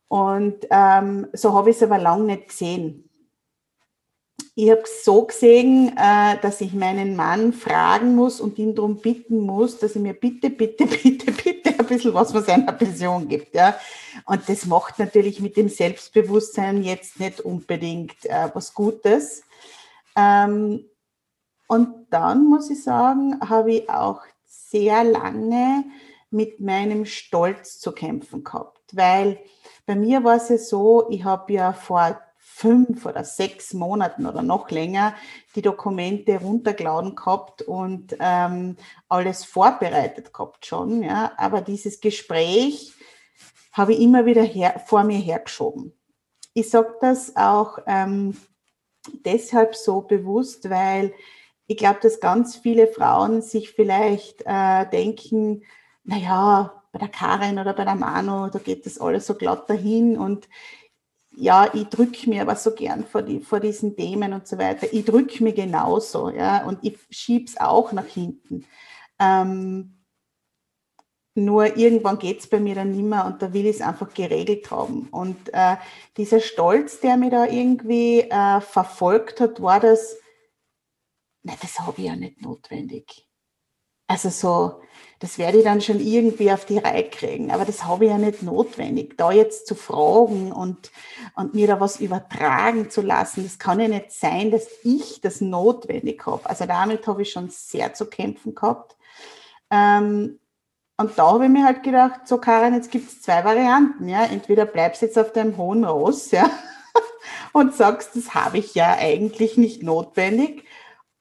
Und 0.08 0.66
ähm, 0.72 1.28
so 1.34 1.54
habe 1.54 1.72
ich 1.72 1.76
es 1.76 1.84
aber 1.84 1.98
lange 1.98 2.24
nicht 2.24 2.48
gesehen 2.48 3.09
ich 4.56 4.70
habe 4.72 4.84
so 5.04 5.24
gesehen, 5.24 5.96
äh, 5.98 6.38
dass 6.42 6.62
ich 6.62 6.74
meinen 6.74 7.16
Mann 7.16 7.54
fragen 7.54 8.16
muss 8.16 8.42
und 8.42 8.58
ihn 8.58 8.76
darum 8.76 8.98
bitten 8.98 9.40
muss, 9.40 9.80
dass 9.80 9.96
er 9.96 10.02
mir 10.02 10.14
bitte, 10.14 10.50
bitte, 10.50 10.86
bitte, 11.04 11.32
bitte 11.32 11.80
ein 11.80 11.86
bisschen 11.86 12.14
was 12.14 12.32
von 12.32 12.44
seiner 12.44 12.72
Pension 12.74 13.28
gibt. 13.28 13.56
Ja? 13.56 13.76
Und 14.26 14.48
das 14.50 14.66
macht 14.66 15.00
natürlich 15.00 15.40
mit 15.40 15.58
dem 15.58 15.70
Selbstbewusstsein 15.70 16.84
jetzt 16.84 17.20
nicht 17.20 17.42
unbedingt 17.42 18.26
äh, 18.26 18.50
was 18.54 18.74
Gutes. 18.74 19.44
Ähm, 20.16 20.86
und 21.68 22.08
dann 22.10 22.46
muss 22.46 22.70
ich 22.70 22.84
sagen, 22.84 23.40
habe 23.48 23.74
ich 23.74 23.90
auch 23.90 24.22
sehr 24.46 25.04
lange 25.04 25.86
mit 26.32 26.60
meinem 26.60 27.06
Stolz 27.06 27.80
zu 27.80 27.92
kämpfen 27.92 28.44
gehabt, 28.44 28.96
weil 28.96 29.40
bei 29.86 29.96
mir 29.96 30.24
war 30.24 30.36
es 30.36 30.50
ja 30.50 30.58
so, 30.58 31.08
ich 31.10 31.24
habe 31.24 31.54
ja 31.54 31.74
vor 31.74 32.20
fünf 32.60 33.06
oder 33.06 33.24
sechs 33.24 33.74
Monaten 33.74 34.26
oder 34.26 34.42
noch 34.42 34.70
länger 34.70 35.16
die 35.56 35.62
Dokumente 35.62 36.42
runtergeladen 36.42 37.16
gehabt 37.16 37.62
und 37.62 38.18
ähm, 38.20 38.76
alles 39.08 39.46
vorbereitet 39.46 40.34
gehabt 40.34 40.66
schon. 40.66 41.02
Ja. 41.02 41.32
Aber 41.38 41.62
dieses 41.62 42.02
Gespräch 42.02 42.94
habe 43.72 43.94
ich 43.94 44.02
immer 44.02 44.26
wieder 44.26 44.44
her, 44.44 44.82
vor 44.86 45.04
mir 45.06 45.18
hergeschoben. 45.18 45.94
Ich 46.54 46.70
sage 46.70 46.96
das 47.00 47.38
auch 47.38 47.80
ähm, 47.88 48.36
deshalb 49.26 49.76
so 49.76 50.02
bewusst, 50.02 50.70
weil 50.70 51.14
ich 51.68 51.78
glaube, 51.78 52.00
dass 52.02 52.20
ganz 52.20 52.58
viele 52.58 52.88
Frauen 52.88 53.42
sich 53.42 53.72
vielleicht 53.72 54.44
äh, 54.46 54.86
denken, 54.90 55.64
naja, 56.04 56.84
bei 56.92 57.00
der 57.00 57.08
Karin 57.08 57.58
oder 57.58 57.74
bei 57.74 57.86
der 57.86 57.96
Manu, 57.96 58.50
da 58.50 58.60
geht 58.60 58.86
das 58.86 59.00
alles 59.00 59.28
so 59.28 59.36
glatt 59.36 59.70
dahin 59.70 60.18
und 60.18 60.50
ja, 61.32 61.70
ich 61.74 61.86
drücke 61.86 62.30
mir 62.30 62.42
aber 62.42 62.56
so 62.56 62.74
gern 62.74 63.06
vor, 63.06 63.22
die, 63.22 63.40
vor 63.40 63.60
diesen 63.60 63.96
Themen 63.96 64.34
und 64.34 64.48
so 64.48 64.58
weiter. 64.58 64.92
Ich 64.92 65.06
drücke 65.06 65.44
mir 65.44 65.54
genauso, 65.54 66.30
ja, 66.30 66.66
und 66.66 66.80
ich 66.82 66.98
schiebe 67.10 67.46
es 67.46 67.58
auch 67.58 67.92
nach 67.92 68.06
hinten. 68.06 68.66
Ähm, 69.20 70.00
nur 71.36 71.78
irgendwann 71.78 72.20
geht 72.20 72.40
es 72.40 72.48
bei 72.48 72.60
mir 72.60 72.76
dann 72.76 72.92
nicht 72.92 73.04
mehr 73.04 73.26
und 73.26 73.42
da 73.42 73.54
will 73.54 73.66
ich 73.66 73.78
es 73.78 73.82
einfach 73.82 74.14
geregelt 74.14 74.72
haben. 74.72 75.08
Und 75.10 75.54
äh, 75.54 75.78
dieser 76.18 76.42
Stolz, 76.42 77.00
der 77.00 77.18
mir 77.18 77.30
da 77.30 77.46
irgendwie 77.46 78.22
äh, 78.22 78.62
verfolgt 78.62 79.40
hat, 79.40 79.62
war 79.62 79.80
das, 79.80 80.18
na, 81.44 81.54
das 81.62 81.80
habe 81.80 82.02
ich 82.02 82.08
ja 82.08 82.16
nicht 82.16 82.42
notwendig. 82.42 83.26
Also 84.08 84.30
so, 84.30 84.82
das 85.20 85.38
werde 85.38 85.58
ich 85.58 85.66
dann 85.66 85.82
schon 85.82 86.00
irgendwie 86.00 86.52
auf 86.52 86.66
die 86.66 86.78
Reihe 86.78 87.10
kriegen. 87.10 87.52
Aber 87.52 87.66
das 87.66 87.84
habe 87.84 88.06
ich 88.06 88.12
ja 88.12 88.18
nicht 88.18 88.42
notwendig, 88.42 89.18
da 89.18 89.32
jetzt 89.32 89.68
zu 89.68 89.76
fragen 89.76 90.54
und, 90.54 90.92
und 91.36 91.54
mir 91.54 91.68
da 91.68 91.82
was 91.82 92.00
übertragen 92.00 92.90
zu 92.90 93.02
lassen. 93.02 93.44
Das 93.44 93.60
kann 93.60 93.82
ja 93.82 93.90
nicht 93.90 94.14
sein, 94.14 94.50
dass 94.50 94.68
ich 94.84 95.20
das 95.20 95.42
notwendig 95.42 96.26
habe. 96.26 96.50
Also 96.50 96.66
damit 96.66 97.06
habe 97.06 97.24
ich 97.24 97.32
schon 97.32 97.50
sehr 97.50 97.94
zu 97.94 98.06
kämpfen 98.06 98.56
gehabt. 98.56 98.96
Ähm, 99.70 100.40
und 100.96 101.18
da 101.18 101.34
habe 101.34 101.46
ich 101.46 101.52
mir 101.52 101.66
halt 101.66 101.84
gedacht, 101.84 102.26
so 102.26 102.38
Karin, 102.38 102.74
jetzt 102.74 102.92
gibt 102.92 103.10
es 103.10 103.22
zwei 103.22 103.44
Varianten. 103.44 104.08
Ja? 104.08 104.24
Entweder 104.24 104.66
bleibst 104.66 105.02
jetzt 105.02 105.20
auf 105.20 105.34
deinem 105.34 105.58
hohen 105.58 105.84
Ross 105.84 106.32
ja? 106.32 106.50
und 107.54 107.76
sagst, 107.76 108.16
das 108.16 108.34
habe 108.34 108.58
ich 108.58 108.74
ja 108.74 108.96
eigentlich 108.98 109.58
nicht 109.58 109.84
notwendig. 109.84 110.64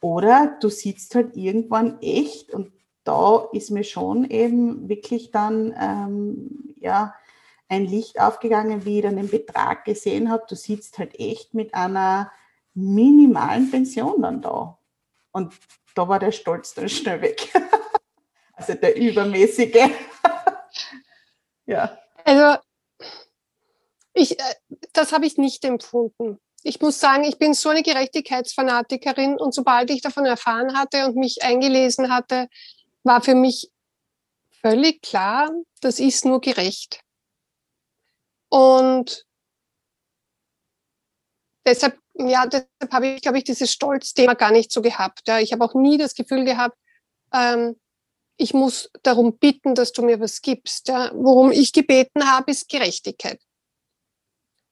Oder 0.00 0.56
du 0.60 0.68
sitzt 0.68 1.16
halt 1.16 1.36
irgendwann 1.36 2.00
echt 2.00 2.54
und 2.54 2.77
da 3.08 3.48
ist 3.52 3.70
mir 3.70 3.84
schon 3.84 4.30
eben 4.30 4.86
wirklich 4.86 5.30
dann 5.30 5.74
ähm, 5.80 6.74
ja, 6.78 7.14
ein 7.68 7.86
Licht 7.86 8.20
aufgegangen, 8.20 8.84
wie 8.84 8.98
ich 8.98 9.02
dann 9.02 9.16
den 9.16 9.30
Betrag 9.30 9.86
gesehen 9.86 10.30
habe. 10.30 10.44
Du 10.46 10.54
sitzt 10.54 10.98
halt 10.98 11.18
echt 11.18 11.54
mit 11.54 11.72
einer 11.72 12.30
minimalen 12.74 13.70
Pension 13.70 14.20
dann 14.20 14.42
da. 14.42 14.78
Und 15.32 15.54
da 15.94 16.06
war 16.06 16.18
der 16.18 16.32
Stolz 16.32 16.74
dann 16.74 16.88
schnell 16.88 17.22
weg. 17.22 17.50
Also 18.60 18.74
der 18.74 18.96
übermäßige. 18.96 19.88
ja. 21.66 21.96
Also 22.24 22.60
ich, 24.12 24.36
äh, 24.36 24.54
das 24.92 25.12
habe 25.12 25.26
ich 25.26 25.38
nicht 25.38 25.64
empfunden. 25.64 26.40
Ich 26.64 26.80
muss 26.80 26.98
sagen, 26.98 27.22
ich 27.22 27.38
bin 27.38 27.54
so 27.54 27.68
eine 27.68 27.84
Gerechtigkeitsfanatikerin 27.84 29.38
und 29.38 29.54
sobald 29.54 29.90
ich 29.90 30.02
davon 30.02 30.26
erfahren 30.26 30.76
hatte 30.76 31.06
und 31.06 31.14
mich 31.14 31.44
eingelesen 31.44 32.12
hatte, 32.12 32.48
war 33.08 33.22
für 33.22 33.34
mich 33.34 33.72
völlig 34.60 35.02
klar, 35.02 35.50
das 35.80 35.98
ist 35.98 36.24
nur 36.24 36.40
gerecht. 36.40 37.00
Und 38.50 39.26
deshalb, 41.66 41.98
ja, 42.14 42.46
deshalb 42.46 42.92
habe 42.92 43.08
ich, 43.08 43.22
glaube 43.22 43.38
ich, 43.38 43.44
dieses 43.44 43.72
Stolzthema 43.72 44.34
gar 44.34 44.52
nicht 44.52 44.70
so 44.70 44.82
gehabt. 44.82 45.26
Ja. 45.26 45.40
Ich 45.40 45.52
habe 45.52 45.64
auch 45.64 45.74
nie 45.74 45.98
das 45.98 46.14
Gefühl 46.14 46.44
gehabt, 46.44 46.76
ähm, 47.32 47.80
ich 48.36 48.54
muss 48.54 48.90
darum 49.02 49.36
bitten, 49.38 49.74
dass 49.74 49.92
du 49.92 50.02
mir 50.02 50.20
was 50.20 50.40
gibst. 50.40 50.88
Ja. 50.88 51.10
Worum 51.14 51.50
ich 51.50 51.72
gebeten 51.72 52.30
habe, 52.30 52.50
ist 52.52 52.68
Gerechtigkeit. 52.68 53.40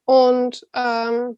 Und 0.05 0.65
ähm, 0.73 1.37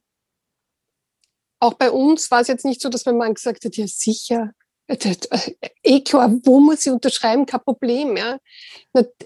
auch 1.60 1.74
bei 1.74 1.92
uns 1.92 2.30
war 2.30 2.42
es 2.42 2.48
jetzt 2.48 2.66
nicht 2.66 2.82
so, 2.82 2.90
dass 2.90 3.06
mein 3.06 3.18
Mann 3.18 3.34
gesagt 3.34 3.66
hat, 3.66 3.76
ja 3.76 3.88
sicher, 3.88 4.54
eh 5.84 6.02
klar, 6.02 6.32
wo 6.44 6.60
muss 6.60 6.86
ich 6.86 6.92
unterschreiben, 6.92 7.46
kein 7.46 7.62
Problem. 7.62 8.18
Ja. 8.18 8.40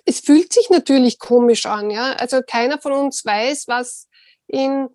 Es 0.05 0.19
fühlt 0.19 0.51
sich 0.51 0.69
natürlich 0.69 1.19
komisch 1.19 1.65
an. 1.65 1.89
Ja. 1.89 2.13
Also 2.13 2.41
keiner 2.45 2.79
von 2.79 2.91
uns 2.91 3.23
weiß, 3.25 3.67
was 3.67 4.07
in 4.47 4.89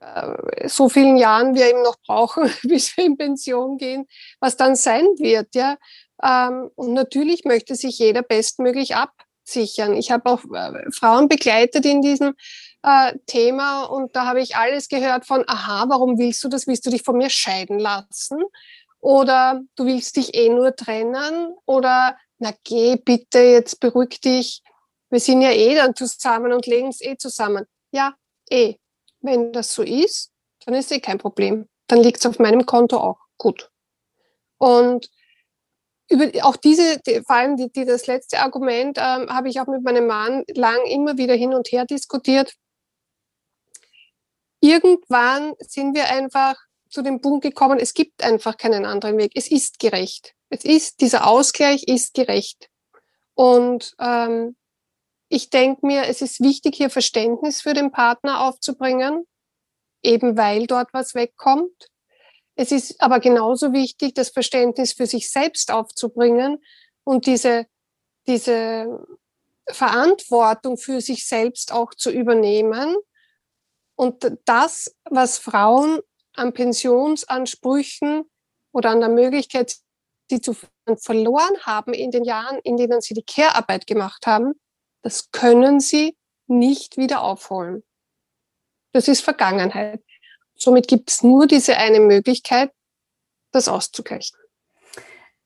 äh, 0.00 0.68
so 0.68 0.88
vielen 0.88 1.16
Jahren 1.16 1.54
wir 1.54 1.68
eben 1.68 1.82
noch 1.82 1.96
brauchen, 2.06 2.50
bis 2.62 2.96
wir 2.96 3.04
in 3.04 3.16
Pension 3.16 3.76
gehen, 3.76 4.06
was 4.40 4.56
dann 4.56 4.76
sein 4.76 5.04
wird. 5.18 5.54
Ja. 5.54 5.76
Ähm, 6.22 6.70
und 6.76 6.92
natürlich 6.92 7.44
möchte 7.44 7.74
sich 7.74 7.98
jeder 7.98 8.22
bestmöglich 8.22 8.94
absichern. 8.94 9.94
Ich 9.94 10.10
habe 10.10 10.30
auch 10.30 10.44
äh, 10.54 10.90
Frauen 10.92 11.28
begleitet 11.28 11.84
in 11.84 12.02
diesem 12.02 12.34
äh, 12.82 13.14
Thema 13.26 13.84
und 13.84 14.14
da 14.14 14.26
habe 14.26 14.40
ich 14.40 14.56
alles 14.56 14.88
gehört 14.88 15.26
von, 15.26 15.44
aha, 15.46 15.86
warum 15.88 16.18
willst 16.18 16.44
du 16.44 16.48
das? 16.48 16.66
Willst 16.66 16.86
du 16.86 16.90
dich 16.90 17.02
von 17.02 17.16
mir 17.16 17.30
scheiden 17.30 17.78
lassen? 17.78 18.42
Oder 19.04 19.60
du 19.76 19.84
willst 19.84 20.16
dich 20.16 20.34
eh 20.34 20.48
nur 20.48 20.74
trennen? 20.74 21.54
Oder 21.66 22.16
na 22.38 22.54
geh 22.64 22.96
bitte, 22.96 23.38
jetzt 23.38 23.78
beruhig 23.78 24.18
dich. 24.22 24.62
Wir 25.10 25.20
sind 25.20 25.42
ja 25.42 25.50
eh 25.50 25.74
dann 25.74 25.94
zusammen 25.94 26.54
und 26.54 26.66
legen 26.66 26.88
es 26.88 27.02
eh 27.02 27.14
zusammen. 27.18 27.66
Ja, 27.92 28.14
eh. 28.48 28.76
Wenn 29.20 29.52
das 29.52 29.74
so 29.74 29.82
ist, 29.82 30.32
dann 30.64 30.74
ist 30.74 30.90
eh 30.90 31.00
kein 31.00 31.18
Problem. 31.18 31.68
Dann 31.86 32.02
liegt 32.02 32.20
es 32.20 32.24
auf 32.24 32.38
meinem 32.38 32.64
Konto 32.64 32.96
auch. 32.96 33.18
Gut. 33.36 33.70
Und 34.56 35.10
über 36.08 36.30
auch 36.42 36.56
diese, 36.56 36.98
vor 37.26 37.36
allem 37.36 37.58
die, 37.58 37.70
die 37.70 37.84
das 37.84 38.06
letzte 38.06 38.38
Argument, 38.38 38.96
ähm, 38.96 39.28
habe 39.28 39.50
ich 39.50 39.60
auch 39.60 39.66
mit 39.66 39.82
meinem 39.82 40.06
Mann 40.06 40.44
lang 40.54 40.82
immer 40.86 41.18
wieder 41.18 41.34
hin 41.34 41.52
und 41.52 41.70
her 41.72 41.84
diskutiert. 41.84 42.54
Irgendwann 44.62 45.52
sind 45.58 45.94
wir 45.94 46.08
einfach 46.08 46.56
zu 46.94 47.02
dem 47.02 47.20
Punkt 47.20 47.42
gekommen, 47.42 47.80
es 47.80 47.92
gibt 47.92 48.22
einfach 48.22 48.56
keinen 48.56 48.86
anderen 48.86 49.18
Weg. 49.18 49.32
Es 49.34 49.50
ist 49.50 49.80
gerecht. 49.80 50.34
Es 50.48 50.64
ist, 50.64 51.00
dieser 51.00 51.26
Ausgleich 51.26 51.82
ist 51.88 52.14
gerecht. 52.14 52.70
Und 53.34 53.96
ähm, 53.98 54.56
ich 55.28 55.50
denke 55.50 55.84
mir, 55.84 56.04
es 56.04 56.22
ist 56.22 56.40
wichtig, 56.40 56.76
hier 56.76 56.90
Verständnis 56.90 57.60
für 57.60 57.74
den 57.74 57.90
Partner 57.90 58.42
aufzubringen, 58.42 59.26
eben 60.04 60.36
weil 60.36 60.68
dort 60.68 60.94
was 60.94 61.16
wegkommt. 61.16 61.90
Es 62.54 62.70
ist 62.70 63.00
aber 63.00 63.18
genauso 63.18 63.72
wichtig, 63.72 64.14
das 64.14 64.28
Verständnis 64.28 64.92
für 64.92 65.06
sich 65.06 65.32
selbst 65.32 65.72
aufzubringen 65.72 66.62
und 67.02 67.26
diese, 67.26 67.66
diese 68.28 69.04
Verantwortung 69.68 70.76
für 70.76 71.00
sich 71.00 71.26
selbst 71.26 71.72
auch 71.72 71.92
zu 71.92 72.12
übernehmen. 72.12 72.94
Und 73.96 74.38
das, 74.44 74.94
was 75.10 75.38
Frauen 75.38 75.98
an 76.36 76.52
Pensionsansprüchen 76.52 78.24
oder 78.72 78.90
an 78.90 79.00
der 79.00 79.08
Möglichkeit, 79.08 79.76
die 80.30 80.40
zu 80.40 80.56
verloren 80.96 81.56
haben 81.62 81.92
in 81.92 82.10
den 82.10 82.24
Jahren, 82.24 82.58
in 82.64 82.76
denen 82.76 83.00
sie 83.00 83.14
die 83.14 83.22
Care-Arbeit 83.22 83.86
gemacht 83.86 84.26
haben, 84.26 84.54
das 85.02 85.30
können 85.30 85.80
sie 85.80 86.16
nicht 86.46 86.96
wieder 86.96 87.22
aufholen. 87.22 87.82
Das 88.92 89.08
ist 89.08 89.20
Vergangenheit. 89.20 90.02
Somit 90.56 90.88
gibt 90.88 91.10
es 91.10 91.22
nur 91.22 91.46
diese 91.46 91.76
eine 91.76 92.00
Möglichkeit, 92.00 92.72
das 93.50 93.68
auszugleichen. 93.68 94.38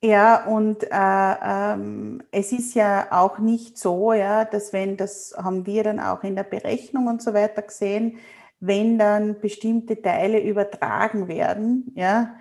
Ja, 0.01 0.44
und 0.44 0.85
äh, 0.85 0.88
ähm, 0.92 2.22
es 2.31 2.53
ist 2.53 2.74
ja 2.74 3.09
auch 3.11 3.38
nicht 3.38 3.77
so, 3.77 4.12
ja, 4.12 4.44
dass 4.44 4.72
wenn, 4.72 4.96
das 4.96 5.35
haben 5.37 5.66
wir 5.66 5.83
dann 5.83 5.98
auch 5.98 6.22
in 6.22 6.37
der 6.37 6.44
Berechnung 6.44 7.09
und 7.09 7.20
so 7.20 7.35
weiter 7.35 7.62
gesehen, 7.62 8.18
wenn 8.60 8.98
dann 8.98 9.40
bestimmte 9.40 10.00
Teile 10.00 10.40
übertragen 10.40 11.28
werden, 11.28 11.92
ja, 11.94 12.34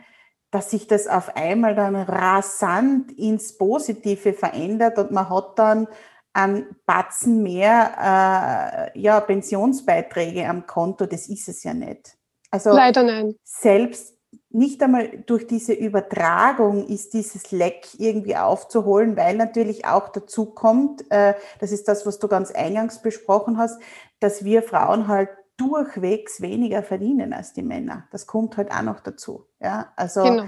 dass 0.51 0.71
sich 0.71 0.87
das 0.87 1.07
auf 1.07 1.35
einmal 1.35 1.75
dann 1.75 1.95
rasant 1.95 3.11
ins 3.11 3.57
Positive 3.57 4.33
verändert 4.33 4.97
und 4.97 5.11
man 5.11 5.29
hat 5.29 5.59
dann 5.59 5.87
einen 6.33 6.75
Batzen 6.85 7.41
mehr 7.41 8.91
äh, 8.95 8.99
ja, 8.99 9.19
Pensionsbeiträge 9.19 10.47
am 10.47 10.67
Konto, 10.67 11.05
das 11.05 11.27
ist 11.27 11.49
es 11.49 11.63
ja 11.63 11.73
nicht. 11.73 12.15
Also 12.51 12.71
Leider 12.71 13.03
nein. 13.03 13.35
Selbst 13.43 14.15
nicht 14.49 14.81
einmal 14.81 15.23
durch 15.25 15.47
diese 15.47 15.73
Übertragung 15.73 16.87
ist 16.87 17.13
dieses 17.13 17.51
Leck 17.51 17.87
irgendwie 17.97 18.37
aufzuholen, 18.37 19.17
weil 19.17 19.35
natürlich 19.35 19.85
auch 19.85 20.09
dazu 20.09 20.45
kommt, 20.45 21.09
äh, 21.11 21.33
das 21.59 21.71
ist 21.71 21.87
das, 21.87 22.05
was 22.05 22.19
du 22.19 22.27
ganz 22.27 22.51
eingangs 22.51 23.01
besprochen 23.01 23.57
hast, 23.57 23.81
dass 24.19 24.43
wir 24.43 24.63
Frauen 24.63 25.07
halt 25.07 25.29
durchwegs 25.57 26.41
weniger 26.41 26.83
verdienen 26.83 27.33
als 27.33 27.53
die 27.53 27.63
Männer. 27.63 28.07
Das 28.11 28.27
kommt 28.27 28.57
halt 28.57 28.71
auch 28.71 28.83
noch 28.83 28.99
dazu. 28.99 29.45
Ja, 29.59 29.91
also 29.95 30.23
genau. 30.23 30.45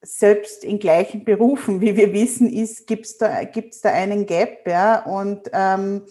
selbst 0.00 0.64
in 0.64 0.78
gleichen 0.78 1.24
Berufen, 1.24 1.80
wie 1.80 1.96
wir 1.96 2.12
wissen, 2.12 2.48
ist 2.48 2.86
gibt's 2.86 3.18
da 3.18 3.44
gibt's 3.44 3.80
da 3.80 3.90
einen 3.90 4.26
Gap, 4.26 4.66
ja 4.66 5.04
und 5.04 5.50
ähm, 5.52 6.02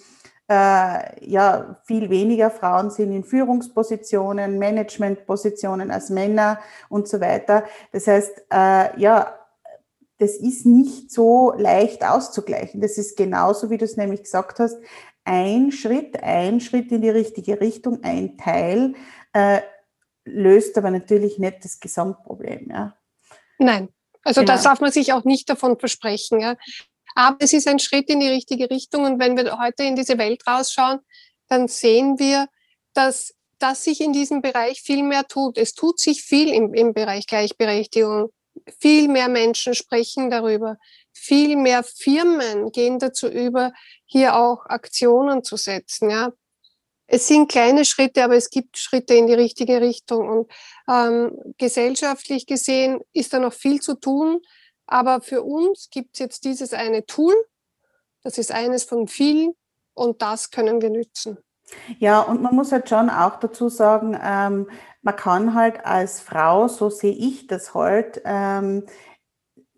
äh, 0.51 1.25
ja, 1.25 1.79
viel 1.85 2.09
weniger 2.09 2.51
Frauen 2.51 2.89
sind 2.89 3.13
in 3.13 3.23
Führungspositionen, 3.23 4.59
Managementpositionen 4.59 5.91
als 5.91 6.09
Männer 6.09 6.59
und 6.89 7.07
so 7.07 7.21
weiter. 7.21 7.63
Das 7.93 8.05
heißt, 8.07 8.47
äh, 8.51 8.99
ja, 8.99 9.33
das 10.17 10.35
ist 10.35 10.65
nicht 10.65 11.09
so 11.09 11.53
leicht 11.57 12.05
auszugleichen. 12.05 12.81
Das 12.81 12.97
ist 12.97 13.15
genauso, 13.15 13.69
wie 13.69 13.77
du 13.77 13.85
es 13.85 13.97
nämlich 13.97 14.23
gesagt 14.23 14.59
hast, 14.59 14.77
ein 15.23 15.71
Schritt, 15.71 16.21
ein 16.21 16.59
Schritt 16.59 16.91
in 16.91 17.01
die 17.01 17.09
richtige 17.09 17.61
Richtung, 17.61 18.03
ein 18.03 18.37
Teil, 18.37 18.95
äh, 19.33 19.61
löst 20.25 20.77
aber 20.77 20.91
natürlich 20.91 21.39
nicht 21.39 21.63
das 21.63 21.79
Gesamtproblem. 21.79 22.69
Ja. 22.69 22.95
Nein, 23.59 23.89
also 24.23 24.41
genau. 24.41 24.53
das 24.53 24.63
darf 24.63 24.81
man 24.81 24.91
sich 24.91 25.13
auch 25.13 25.23
nicht 25.23 25.49
davon 25.49 25.79
versprechen. 25.79 26.39
Ja. 26.39 26.55
Aber 27.15 27.37
es 27.39 27.53
ist 27.53 27.67
ein 27.67 27.79
Schritt 27.79 28.09
in 28.09 28.19
die 28.19 28.27
richtige 28.27 28.69
Richtung. 28.69 29.03
Und 29.03 29.19
wenn 29.19 29.35
wir 29.37 29.59
heute 29.59 29.83
in 29.83 29.95
diese 29.95 30.17
Welt 30.17 30.45
rausschauen, 30.47 30.99
dann 31.47 31.67
sehen 31.67 32.19
wir, 32.19 32.47
dass, 32.93 33.33
dass 33.59 33.83
sich 33.83 34.01
in 34.01 34.13
diesem 34.13 34.41
Bereich 34.41 34.81
viel 34.81 35.03
mehr 35.03 35.27
tut. 35.27 35.57
Es 35.57 35.73
tut 35.73 35.99
sich 35.99 36.23
viel 36.23 36.49
im, 36.49 36.73
im 36.73 36.93
Bereich 36.93 37.27
Gleichberechtigung. 37.27 38.31
Viel 38.79 39.07
mehr 39.07 39.29
Menschen 39.29 39.73
sprechen 39.73 40.29
darüber. 40.29 40.77
Viel 41.13 41.55
mehr 41.55 41.83
Firmen 41.83 42.71
gehen 42.71 42.99
dazu 42.99 43.27
über, 43.27 43.73
hier 44.05 44.35
auch 44.35 44.65
Aktionen 44.65 45.43
zu 45.43 45.57
setzen. 45.57 46.09
Ja, 46.09 46.31
es 47.13 47.27
sind 47.27 47.51
kleine 47.51 47.83
Schritte, 47.83 48.23
aber 48.23 48.35
es 48.35 48.49
gibt 48.49 48.77
Schritte 48.77 49.15
in 49.15 49.27
die 49.27 49.33
richtige 49.33 49.81
Richtung. 49.81 50.29
Und 50.29 50.51
ähm, 50.87 51.37
gesellschaftlich 51.57 52.45
gesehen 52.45 53.01
ist 53.11 53.33
da 53.33 53.39
noch 53.39 53.53
viel 53.53 53.81
zu 53.81 53.95
tun. 53.95 54.41
Aber 54.87 55.21
für 55.21 55.41
uns 55.43 55.89
gibt 55.89 56.11
es 56.13 56.19
jetzt 56.19 56.45
dieses 56.45 56.73
eine 56.73 57.05
Tool. 57.05 57.33
Das 58.23 58.37
ist 58.37 58.51
eines 58.51 58.85
von 58.85 59.07
vielen 59.07 59.53
und 59.93 60.21
das 60.21 60.51
können 60.51 60.81
wir 60.81 60.89
nützen. 60.89 61.37
Ja, 61.99 62.21
und 62.21 62.41
man 62.41 62.55
muss 62.55 62.71
halt 62.71 62.89
schon 62.89 63.09
auch 63.09 63.37
dazu 63.39 63.69
sagen, 63.69 64.17
ähm, 64.21 64.69
man 65.01 65.15
kann 65.15 65.53
halt 65.53 65.85
als 65.85 66.19
Frau, 66.19 66.67
so 66.67 66.89
sehe 66.89 67.13
ich 67.13 67.47
das 67.47 67.73
halt, 67.73 68.21
ähm, 68.25 68.85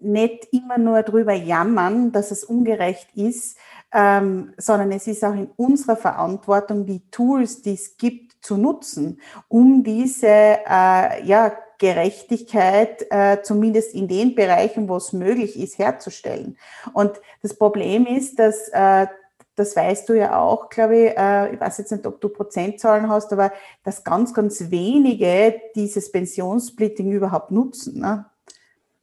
nicht 0.04 0.48
immer 0.52 0.78
nur 0.78 1.04
drüber 1.04 1.34
jammern, 1.34 2.12
dass 2.12 2.32
es 2.32 2.44
ungerecht 2.44 3.10
ist, 3.16 3.58
ähm, 3.94 4.54
sondern 4.58 4.92
es 4.92 5.08
ist 5.08 5.24
auch 5.24 5.34
in 5.34 5.50
unserer 5.56 5.96
Verantwortung, 5.96 6.86
die 6.86 7.02
Tools, 7.12 7.62
die 7.62 7.74
es 7.74 7.98
gibt, 7.98 8.34
zu 8.44 8.58
nutzen, 8.58 9.22
um 9.48 9.84
diese 9.84 10.28
äh, 10.28 11.26
ja, 11.26 11.54
Gerechtigkeit 11.78 13.06
äh, 13.10 13.42
zumindest 13.42 13.94
in 13.94 14.08
den 14.08 14.36
Bereichen, 14.36 14.88
wo 14.90 14.98
es 14.98 15.14
möglich 15.14 15.58
ist, 15.58 15.80
herzustellen. 15.80 16.58
Und 16.94 17.22
das 17.42 17.54
Problem 17.54 18.06
ist, 18.06 18.40
dass 18.40 18.70
äh, 18.70 19.08
das 19.56 19.76
weißt 19.76 20.10
du 20.10 20.14
ja 20.14 20.40
auch, 20.40 20.70
glaube 20.70 20.98
ich, 20.98 21.18
äh, 21.18 21.54
ich 21.54 21.60
weiß 21.60 21.78
jetzt 21.78 21.92
nicht, 21.92 22.06
ob 22.08 22.20
du 22.20 22.30
Prozentzahlen 22.30 23.08
hast, 23.08 23.32
aber 23.32 23.52
dass 23.84 24.04
ganz, 24.04 24.34
ganz 24.34 24.72
wenige 24.72 25.62
dieses 25.76 26.12
Pensionssplitting 26.12 27.12
überhaupt 27.12 27.52
nutzen. 27.52 28.00
Ne? 28.00 28.26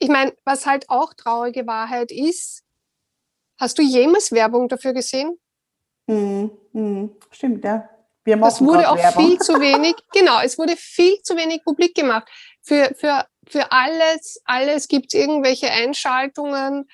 Ich 0.00 0.08
meine, 0.08 0.34
was 0.44 0.66
halt 0.66 0.90
auch 0.90 1.14
traurige 1.14 1.66
Wahrheit 1.66 2.10
ist, 2.10 2.64
Hast 3.60 3.78
du 3.78 3.82
jemals 3.82 4.32
Werbung 4.32 4.68
dafür 4.68 4.94
gesehen? 4.94 5.38
Mm, 6.06 6.46
mm, 6.72 7.10
stimmt, 7.30 7.62
ja. 7.62 7.88
Wir 8.24 8.36
machen 8.38 8.48
das 8.48 8.60
wurde 8.62 8.90
auch 8.90 8.96
Werbung. 8.96 9.26
viel 9.26 9.38
zu 9.38 9.52
wenig, 9.60 9.96
genau, 10.12 10.40
es 10.40 10.58
wurde 10.58 10.76
viel 10.76 11.20
zu 11.22 11.36
wenig 11.36 11.62
publik 11.62 11.94
gemacht. 11.94 12.26
Für, 12.62 12.94
für, 12.96 13.26
für 13.46 13.70
alles, 13.70 14.40
alles 14.46 14.88
gibt 14.88 15.12
es 15.12 15.20
irgendwelche 15.20 15.70
Einschaltungen 15.70 16.88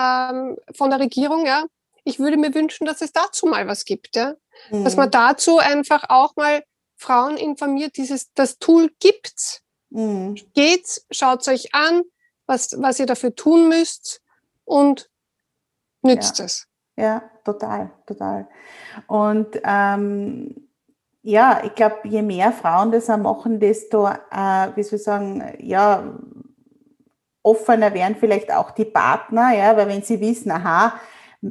ähm, 0.00 0.56
von 0.72 0.90
der 0.90 1.00
Regierung, 1.00 1.44
ja. 1.44 1.64
Ich 2.04 2.20
würde 2.20 2.36
mir 2.36 2.54
wünschen, 2.54 2.84
dass 2.84 3.00
es 3.00 3.12
dazu 3.12 3.46
mal 3.46 3.66
was 3.66 3.84
gibt, 3.84 4.14
ja. 4.14 4.34
Mhm. 4.70 4.84
Dass 4.84 4.94
man 4.94 5.10
dazu 5.10 5.58
einfach 5.58 6.04
auch 6.08 6.36
mal 6.36 6.62
Frauen 6.96 7.36
informiert, 7.36 7.96
dieses, 7.96 8.32
das 8.34 8.58
Tool 8.58 8.92
gibt's. 9.00 9.63
Mhm. 9.94 10.34
Geht's, 10.54 11.06
schaut's 11.12 11.46
euch 11.46 11.72
an, 11.72 12.02
was, 12.46 12.74
was 12.78 12.98
ihr 12.98 13.06
dafür 13.06 13.34
tun 13.34 13.68
müsst 13.68 14.20
und 14.64 15.08
nützt 16.02 16.40
ja. 16.40 16.44
es. 16.46 16.66
Ja, 16.96 17.22
total, 17.44 17.92
total. 18.06 18.48
Und 19.06 19.60
ähm, 19.64 20.68
ja, 21.22 21.62
ich 21.64 21.74
glaube, 21.74 22.00
je 22.04 22.22
mehr 22.22 22.52
Frauen 22.52 22.90
das 22.90 23.08
auch 23.08 23.18
machen, 23.18 23.60
desto, 23.60 24.06
äh, 24.06 24.68
wie 24.74 24.82
soll 24.82 24.98
ich 24.98 25.04
sagen, 25.04 25.56
ja, 25.60 26.18
offener 27.42 27.94
werden 27.94 28.16
vielleicht 28.18 28.52
auch 28.52 28.72
die 28.72 28.84
Partner, 28.84 29.54
ja, 29.54 29.76
weil 29.76 29.88
wenn 29.88 30.02
sie 30.02 30.20
wissen, 30.20 30.50
aha, 30.50 30.98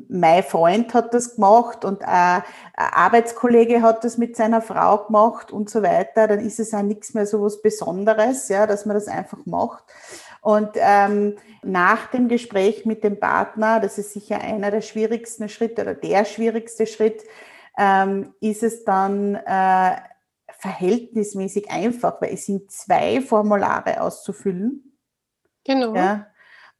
mein 0.09 0.43
Freund 0.43 0.93
hat 0.93 1.13
das 1.13 1.35
gemacht 1.35 1.85
und 1.85 2.03
ein 2.03 2.43
Arbeitskollege 2.75 3.81
hat 3.81 4.03
das 4.03 4.17
mit 4.17 4.35
seiner 4.35 4.61
Frau 4.61 5.05
gemacht 5.05 5.51
und 5.51 5.69
so 5.69 5.83
weiter, 5.83 6.27
dann 6.27 6.39
ist 6.39 6.59
es 6.59 6.73
auch 6.73 6.81
nichts 6.81 7.13
mehr 7.13 7.25
so 7.25 7.41
was 7.41 7.61
Besonderes, 7.61 8.49
ja, 8.49 8.65
dass 8.65 8.85
man 8.85 8.95
das 8.95 9.07
einfach 9.07 9.45
macht. 9.45 9.83
Und 10.41 10.71
ähm, 10.75 11.37
nach 11.61 12.07
dem 12.07 12.27
Gespräch 12.27 12.85
mit 12.85 13.03
dem 13.03 13.19
Partner, 13.19 13.79
das 13.79 13.97
ist 13.97 14.13
sicher 14.13 14.41
einer 14.41 14.71
der 14.71 14.81
schwierigsten 14.81 15.47
Schritte 15.47 15.83
oder 15.83 15.93
der 15.93 16.25
schwierigste 16.25 16.85
Schritt, 16.85 17.23
ähm, 17.77 18.33
ist 18.41 18.63
es 18.63 18.83
dann 18.83 19.35
äh, 19.35 19.95
verhältnismäßig 20.59 21.71
einfach, 21.71 22.21
weil 22.21 22.33
es 22.33 22.45
sind 22.45 22.71
zwei 22.71 23.21
Formulare 23.21 24.01
auszufüllen. 24.01 24.97
Genau. 25.63 25.95
Ja. 25.95 26.27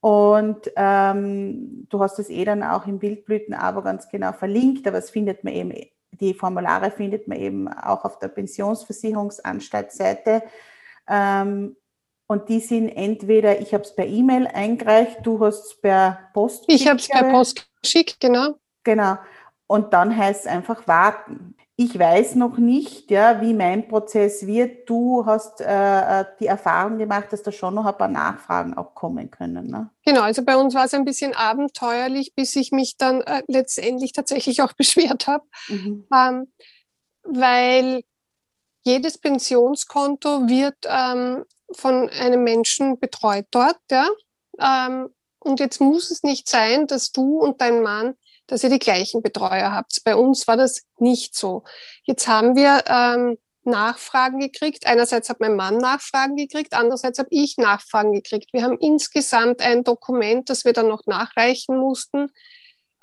Und 0.04 0.70
ähm, 0.76 1.88
du 1.88 2.02
hast 2.02 2.20
es 2.20 2.30
eh 2.30 2.44
dann 2.44 2.62
auch 2.62 2.86
im 2.88 3.00
Bildblüten 3.00 3.54
aber 3.54 3.84
ganz 3.84 4.10
genau 4.10 4.34
verlinkt, 4.34 4.86
aber 4.86 4.98
es 4.98 5.10
findet 5.10 5.46
man 5.46 5.54
eben, 5.54 5.74
die 6.12 6.34
Formulare 6.34 6.92
findet 6.92 7.30
man 7.30 7.39
eben 7.39 7.70
auch 7.70 8.04
auf 8.04 8.20
der 8.20 8.28
Pensionsversicherungsanstalt-Seite. 8.28 10.44
Ähm, 11.08 11.78
und 12.28 12.50
die 12.50 12.60
sind 12.60 12.89
entweder, 12.89 13.62
ich 13.62 13.74
habe 13.74 13.86
es 13.86 13.96
per 13.96 14.06
E-Mail 14.06 14.48
eingereicht, 14.48 15.20
du 15.24 15.39
hast 15.39 15.68
es 15.68 15.80
per 15.80 16.20
Post 16.34 16.68
geschickt. 16.68 16.82
Ich 16.82 16.89
habe 16.89 17.00
es 17.00 17.08
per 17.08 17.32
Post 17.32 17.66
geschickt, 17.82 18.20
genau. 18.20 18.56
Genau. 18.84 19.16
Und 19.68 19.94
dann 19.94 20.18
heißt 20.18 20.42
es 20.42 20.48
einfach 20.52 20.86
warten. 20.86 21.56
Ich 21.76 21.98
weiß 21.98 22.36
noch 22.36 22.60
nicht, 22.60 23.10
ja, 23.10 23.42
wie 23.42 23.54
mein 23.54 23.88
Prozess 23.88 24.46
wird. 24.46 24.88
Du 24.88 25.26
hast 25.26 25.60
äh, 25.60 26.22
äh, 26.22 26.26
die 26.40 26.46
Erfahrung 26.46 27.00
gemacht, 27.00 27.28
dass 27.32 27.42
da 27.42 27.52
schon 27.52 27.74
noch 27.74 27.86
ein 27.86 27.98
paar 27.98 28.08
Nachfragen 28.08 28.76
auch 28.76 28.94
kommen 28.94 29.32
können. 29.32 29.72
Ne? 29.72 29.90
Genau, 30.06 30.22
also 30.22 30.44
bei 30.44 30.56
uns 30.56 30.76
war 30.76 30.86
es 30.86 30.94
ein 30.94 31.04
bisschen 31.04 31.34
abenteuerlich, 31.34 32.36
bis 32.36 32.56
ich 32.56 32.72
mich 32.72 32.98
dann 32.98 33.22
äh, 33.22 33.42
letztendlich 33.48 34.14
tatsächlich 34.14 34.62
auch 34.62 34.74
beschwert 34.78 35.26
habe, 35.26 35.46
mhm. 35.68 36.06
ähm, 36.14 36.54
weil 37.24 38.04
jedes 38.86 39.18
Pensionskonto 39.18 40.48
wird 40.48 40.78
ähm, 40.86 41.44
von 41.72 42.08
einem 42.10 42.44
Menschen 42.44 43.00
betreut 43.00 43.48
dort, 43.50 43.80
ja. 43.90 44.08
Ähm, 44.60 45.10
und 45.40 45.60
jetzt 45.60 45.82
muss 45.82 46.12
es 46.12 46.24
nicht 46.24 46.48
sein, 46.48 46.88
dass 46.88 47.12
du 47.12 47.40
und 47.40 47.60
dein 47.62 47.82
Mann, 47.82 48.16
dass 48.48 48.64
ihr 48.64 48.70
die 48.70 48.80
gleichen 48.80 49.22
Betreuer 49.22 49.72
habt. 49.72 50.02
Bei 50.04 50.16
uns 50.16 50.48
war 50.48 50.58
das 50.58 50.84
nicht 50.98 51.36
so. 51.36 51.64
Jetzt 52.04 52.28
haben 52.28 52.56
wir 52.56 52.84
ähm, 52.88 53.38
Nachfragen 53.64 54.40
gekriegt. 54.40 54.86
Einerseits 54.86 55.30
hat 55.30 55.40
mein 55.40 55.56
Mann 55.56 55.78
Nachfragen 55.78 56.36
gekriegt, 56.36 56.74
andererseits 56.74 57.20
habe 57.20 57.30
ich 57.32 57.58
Nachfragen 57.58 58.12
gekriegt. 58.12 58.52
Wir 58.54 58.64
haben 58.64 58.78
insgesamt 58.80 59.62
ein 59.62 59.84
Dokument, 59.84 60.50
das 60.50 60.66
wir 60.66 60.74
dann 60.74 60.88
noch 60.88 61.06
nachreichen 61.06 61.78
mussten, 61.78 62.28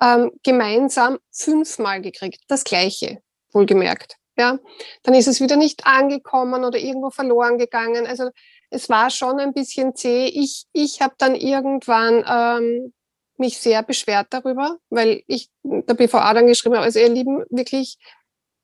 ähm, 0.00 0.32
gemeinsam 0.42 1.18
fünfmal 1.30 2.00
gekriegt. 2.00 2.42
Das 2.48 2.64
gleiche, 2.64 3.22
wohlgemerkt. 3.52 4.16
Ja, 4.36 4.58
dann 5.02 5.14
ist 5.14 5.28
es 5.28 5.40
wieder 5.40 5.56
nicht 5.56 5.86
angekommen 5.86 6.64
oder 6.64 6.78
irgendwo 6.78 7.10
verloren 7.10 7.58
gegangen. 7.58 8.06
Also 8.06 8.30
es 8.70 8.88
war 8.88 9.10
schon 9.10 9.38
ein 9.40 9.52
bisschen 9.52 9.94
zäh. 9.94 10.26
Ich, 10.26 10.66
ich 10.72 11.02
habe 11.02 11.14
dann 11.18 11.34
irgendwann 11.34 12.24
ähm, 12.26 12.92
mich 13.40 13.58
sehr 13.58 13.82
beschwert 13.82 14.28
darüber, 14.30 14.78
weil 14.90 15.22
ich 15.26 15.48
der 15.62 15.94
BVA 15.94 16.32
dann 16.34 16.46
geschrieben 16.46 16.76
habe, 16.76 16.84
also 16.84 16.98
ihr 16.98 17.08
Lieben, 17.08 17.44
wirklich, 17.50 17.98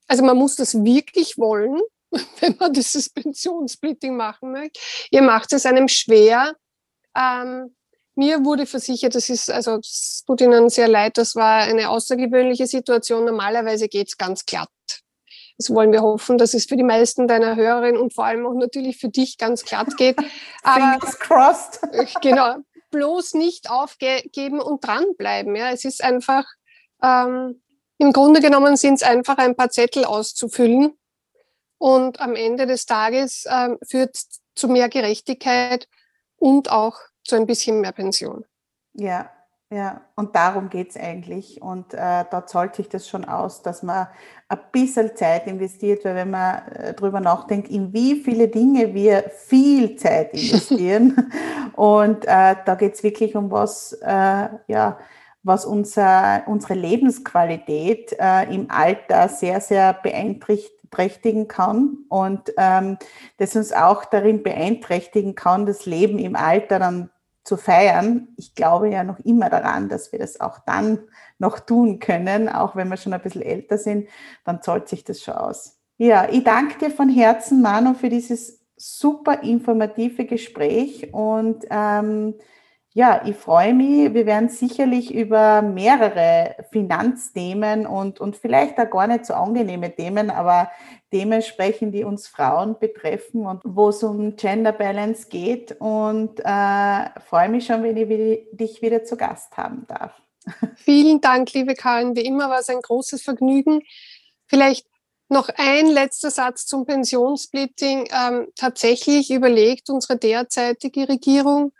also 0.06 0.24
man 0.24 0.36
muss 0.36 0.56
das 0.56 0.84
wirklich 0.84 1.38
wollen, 1.38 1.80
wenn 2.40 2.56
man 2.58 2.72
dieses 2.72 3.10
Pensionssplitting 3.10 4.16
machen 4.16 4.52
möchte. 4.52 4.78
Ihr 5.10 5.22
macht 5.22 5.52
es 5.52 5.66
einem 5.66 5.88
schwer. 5.88 6.54
Ähm, 7.16 7.74
mir 8.14 8.44
wurde 8.44 8.66
versichert, 8.66 9.14
das 9.14 9.28
ist, 9.28 9.50
also 9.50 9.76
es 9.76 10.24
tut 10.26 10.40
Ihnen 10.40 10.70
sehr 10.70 10.88
leid, 10.88 11.18
das 11.18 11.34
war 11.34 11.62
eine 11.62 11.90
außergewöhnliche 11.90 12.66
Situation. 12.66 13.26
Normalerweise 13.26 13.88
geht 13.88 14.08
es 14.08 14.16
ganz 14.16 14.46
glatt. 14.46 14.68
Das 15.58 15.70
wollen 15.70 15.92
wir 15.92 16.02
hoffen, 16.02 16.38
dass 16.38 16.54
es 16.54 16.66
für 16.66 16.76
die 16.76 16.82
meisten 16.82 17.28
deiner 17.28 17.56
Hörerinnen 17.56 18.00
und 18.00 18.14
vor 18.14 18.26
allem 18.26 18.46
auch 18.46 18.54
natürlich 18.54 18.98
für 18.98 19.08
dich 19.08 19.38
ganz 19.38 19.64
glatt 19.64 19.96
geht. 19.96 20.16
Aber 20.62 20.98
Fingers 20.98 21.18
crossed. 21.18 21.80
genau. 22.22 22.56
Bloß 22.96 23.34
nicht 23.34 23.70
aufgeben 23.70 24.58
und 24.58 24.86
dranbleiben. 24.86 25.54
Ja, 25.54 25.70
es 25.70 25.84
ist 25.84 26.02
einfach, 26.02 26.46
ähm, 27.02 27.60
im 27.98 28.12
Grunde 28.14 28.40
genommen 28.40 28.78
sind 28.78 28.94
es 28.94 29.02
einfach 29.02 29.36
ein 29.36 29.54
paar 29.54 29.68
Zettel 29.68 30.06
auszufüllen. 30.06 30.96
Und 31.76 32.20
am 32.20 32.34
Ende 32.34 32.66
des 32.66 32.86
Tages 32.86 33.44
ähm, 33.50 33.78
führt 33.86 34.16
zu 34.54 34.68
mehr 34.68 34.88
Gerechtigkeit 34.88 35.88
und 36.36 36.72
auch 36.72 36.98
zu 37.22 37.36
ein 37.36 37.46
bisschen 37.46 37.82
mehr 37.82 37.92
Pension. 37.92 38.46
Ja, 38.94 39.30
ja, 39.68 40.02
und 40.14 40.36
darum 40.36 40.70
geht 40.70 40.90
es 40.90 40.96
eigentlich. 40.96 41.60
Und 41.60 41.92
äh, 41.92 42.24
da 42.30 42.46
zahlt 42.46 42.76
sich 42.76 42.88
das 42.88 43.08
schon 43.08 43.24
aus, 43.24 43.62
dass 43.62 43.82
man 43.82 44.06
ein 44.48 44.58
bisschen 44.70 45.16
Zeit 45.16 45.48
investiert, 45.48 46.04
weil 46.04 46.14
wenn 46.14 46.30
man 46.30 46.68
äh, 46.68 46.94
darüber 46.94 47.18
nachdenkt, 47.18 47.68
in 47.68 47.92
wie 47.92 48.22
viele 48.22 48.46
Dinge 48.46 48.94
wir 48.94 49.28
viel 49.30 49.96
Zeit 49.96 50.32
investieren. 50.34 51.32
Und 51.76 52.24
äh, 52.24 52.56
da 52.64 52.74
geht 52.74 52.94
es 52.94 53.02
wirklich 53.02 53.36
um 53.36 53.50
was, 53.50 53.92
äh, 54.02 54.48
ja, 54.66 54.98
was 55.42 55.64
unser, 55.64 56.42
unsere 56.46 56.74
Lebensqualität 56.74 58.16
äh, 58.18 58.52
im 58.52 58.70
Alter 58.70 59.28
sehr, 59.28 59.60
sehr 59.60 59.92
beeinträchtigen 59.92 61.46
kann 61.46 61.98
und 62.08 62.52
ähm, 62.56 62.98
das 63.36 63.54
uns 63.54 63.72
auch 63.72 64.04
darin 64.04 64.42
beeinträchtigen 64.42 65.36
kann, 65.36 65.66
das 65.66 65.86
Leben 65.86 66.18
im 66.18 66.34
Alter 66.34 66.80
dann 66.80 67.10
zu 67.44 67.56
feiern. 67.56 68.28
Ich 68.36 68.56
glaube 68.56 68.90
ja 68.90 69.04
noch 69.04 69.20
immer 69.20 69.48
daran, 69.48 69.88
dass 69.88 70.10
wir 70.10 70.18
das 70.18 70.40
auch 70.40 70.58
dann 70.66 70.98
noch 71.38 71.60
tun 71.60 72.00
können, 72.00 72.48
auch 72.48 72.74
wenn 72.74 72.88
wir 72.88 72.96
schon 72.96 73.12
ein 73.12 73.22
bisschen 73.22 73.42
älter 73.42 73.78
sind, 73.78 74.08
dann 74.44 74.62
zahlt 74.62 74.88
sich 74.88 75.04
das 75.04 75.22
schon 75.22 75.34
aus. 75.34 75.78
Ja, 75.96 76.28
ich 76.28 76.44
danke 76.44 76.78
dir 76.78 76.90
von 76.90 77.08
Herzen, 77.08 77.62
Manu, 77.62 77.94
für 77.94 78.08
dieses 78.08 78.65
super 78.76 79.42
informative 79.42 80.24
Gespräch 80.24 81.12
und 81.12 81.64
ähm, 81.70 82.34
ja, 82.96 83.20
ich 83.26 83.36
freue 83.36 83.74
mich. 83.74 84.14
Wir 84.14 84.24
werden 84.24 84.48
sicherlich 84.48 85.12
über 85.12 85.60
mehrere 85.60 86.56
Finanzthemen 86.72 87.86
und, 87.86 88.20
und 88.20 88.36
vielleicht 88.38 88.78
auch 88.78 88.88
gar 88.88 89.06
nicht 89.06 89.26
so 89.26 89.34
angenehme 89.34 89.94
Themen, 89.94 90.30
aber 90.30 90.70
Themen 91.10 91.42
sprechen, 91.42 91.92
die 91.92 92.04
uns 92.04 92.26
Frauen 92.26 92.78
betreffen 92.78 93.44
und 93.44 93.60
wo 93.64 93.90
es 93.90 94.02
um 94.02 94.36
Gender 94.36 94.72
Balance 94.72 95.28
geht. 95.28 95.76
Und 95.78 96.40
äh, 96.42 97.20
freue 97.20 97.50
mich 97.50 97.66
schon, 97.66 97.82
wenn 97.82 97.98
ich 97.98 98.48
dich 98.52 98.80
wieder 98.80 99.04
zu 99.04 99.18
Gast 99.18 99.54
haben 99.58 99.86
darf. 99.86 100.14
Vielen 100.76 101.20
Dank, 101.20 101.52
liebe 101.52 101.74
Karin. 101.74 102.16
Wie 102.16 102.24
immer 102.24 102.48
war 102.48 102.60
es 102.60 102.70
ein 102.70 102.80
großes 102.80 103.20
Vergnügen. 103.20 103.82
Vielleicht 104.46 104.86
noch 105.28 105.48
ein 105.56 105.86
letzter 105.86 106.30
Satz 106.30 106.66
zum 106.66 106.86
Pensionssplitting. 106.86 108.08
Ähm, 108.10 108.48
tatsächlich 108.54 109.30
überlegt 109.30 109.90
unsere 109.90 110.16
derzeitige 110.18 111.08
Regierung, 111.08 111.72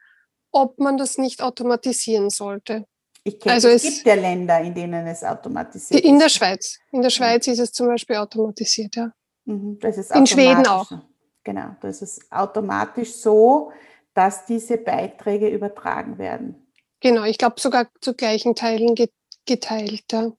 ob 0.50 0.78
man 0.78 0.96
das 0.96 1.18
nicht 1.18 1.42
automatisieren 1.42 2.30
sollte. 2.30 2.86
Ich 3.24 3.40
kenne, 3.40 3.54
also 3.54 3.68
es, 3.68 3.84
es 3.84 3.94
gibt 3.96 4.06
ja 4.06 4.14
Länder, 4.14 4.60
in 4.60 4.74
denen 4.74 5.06
es 5.06 5.24
automatisiert 5.24 6.00
ist. 6.00 6.08
In 6.08 6.18
der 6.18 6.28
Schweiz. 6.28 6.78
In 6.92 7.02
der 7.02 7.10
Schweiz 7.10 7.46
ist 7.48 7.58
es 7.58 7.72
zum 7.72 7.88
Beispiel 7.88 8.16
automatisiert, 8.16 8.94
ja. 8.94 9.10
Mhm, 9.46 9.78
in 10.14 10.26
Schweden 10.26 10.66
auch. 10.66 10.90
Genau, 11.42 11.76
da 11.80 11.88
ist 11.88 12.02
es 12.02 12.20
automatisch 12.30 13.14
so, 13.14 13.70
dass 14.14 14.46
diese 14.46 14.78
Beiträge 14.78 15.48
übertragen 15.48 16.18
werden. 16.18 16.66
Genau, 17.00 17.24
ich 17.24 17.38
glaube 17.38 17.60
sogar 17.60 17.88
zu 18.00 18.14
gleichen 18.14 18.54
Teilen 18.54 18.94
geteilt. 19.44 20.04
Ja. 20.10 20.32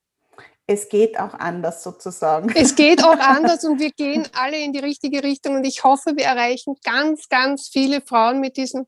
Es 0.70 0.90
geht 0.90 1.18
auch 1.18 1.34
anders 1.34 1.82
sozusagen. 1.82 2.50
Es 2.54 2.76
geht 2.76 3.02
auch 3.02 3.18
anders 3.20 3.64
und 3.64 3.80
wir 3.80 3.92
gehen 3.92 4.28
alle 4.34 4.60
in 4.60 4.74
die 4.74 4.80
richtige 4.80 5.24
Richtung 5.24 5.56
und 5.56 5.64
ich 5.64 5.86
hoffe, 5.86 6.18
wir 6.18 6.26
erreichen 6.26 6.76
ganz, 6.84 7.30
ganz 7.30 7.70
viele 7.70 8.02
Frauen 8.02 8.42
mit 8.42 8.58
diesem 8.58 8.86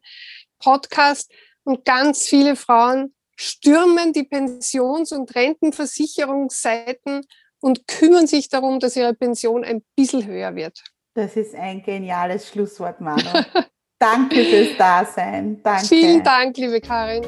Podcast 0.59 1.31
und 1.63 1.85
ganz 1.85 2.27
viele 2.27 2.57
Frauen 2.57 3.15
stürmen 3.37 4.11
die 4.11 4.23
Pensions- 4.23 5.13
und 5.13 5.33
Rentenversicherungsseiten 5.33 7.25
und 7.61 7.87
kümmern 7.87 8.27
sich 8.27 8.49
darum, 8.49 8.81
dass 8.81 8.97
ihre 8.97 9.13
Pension 9.13 9.63
ein 9.63 9.81
bisschen 9.95 10.25
höher 10.27 10.55
wird. 10.55 10.83
Das 11.13 11.37
ist 11.37 11.55
ein 11.55 11.81
geniales 11.81 12.49
Schlusswort, 12.49 12.99
Manu. 12.99 13.23
Danke 13.99 14.43
fürs 14.43 14.77
Dasein. 14.77 15.61
Danke. 15.63 15.85
Vielen 15.85 16.23
Dank, 16.23 16.57
liebe 16.57 16.81
Karin. 16.81 17.25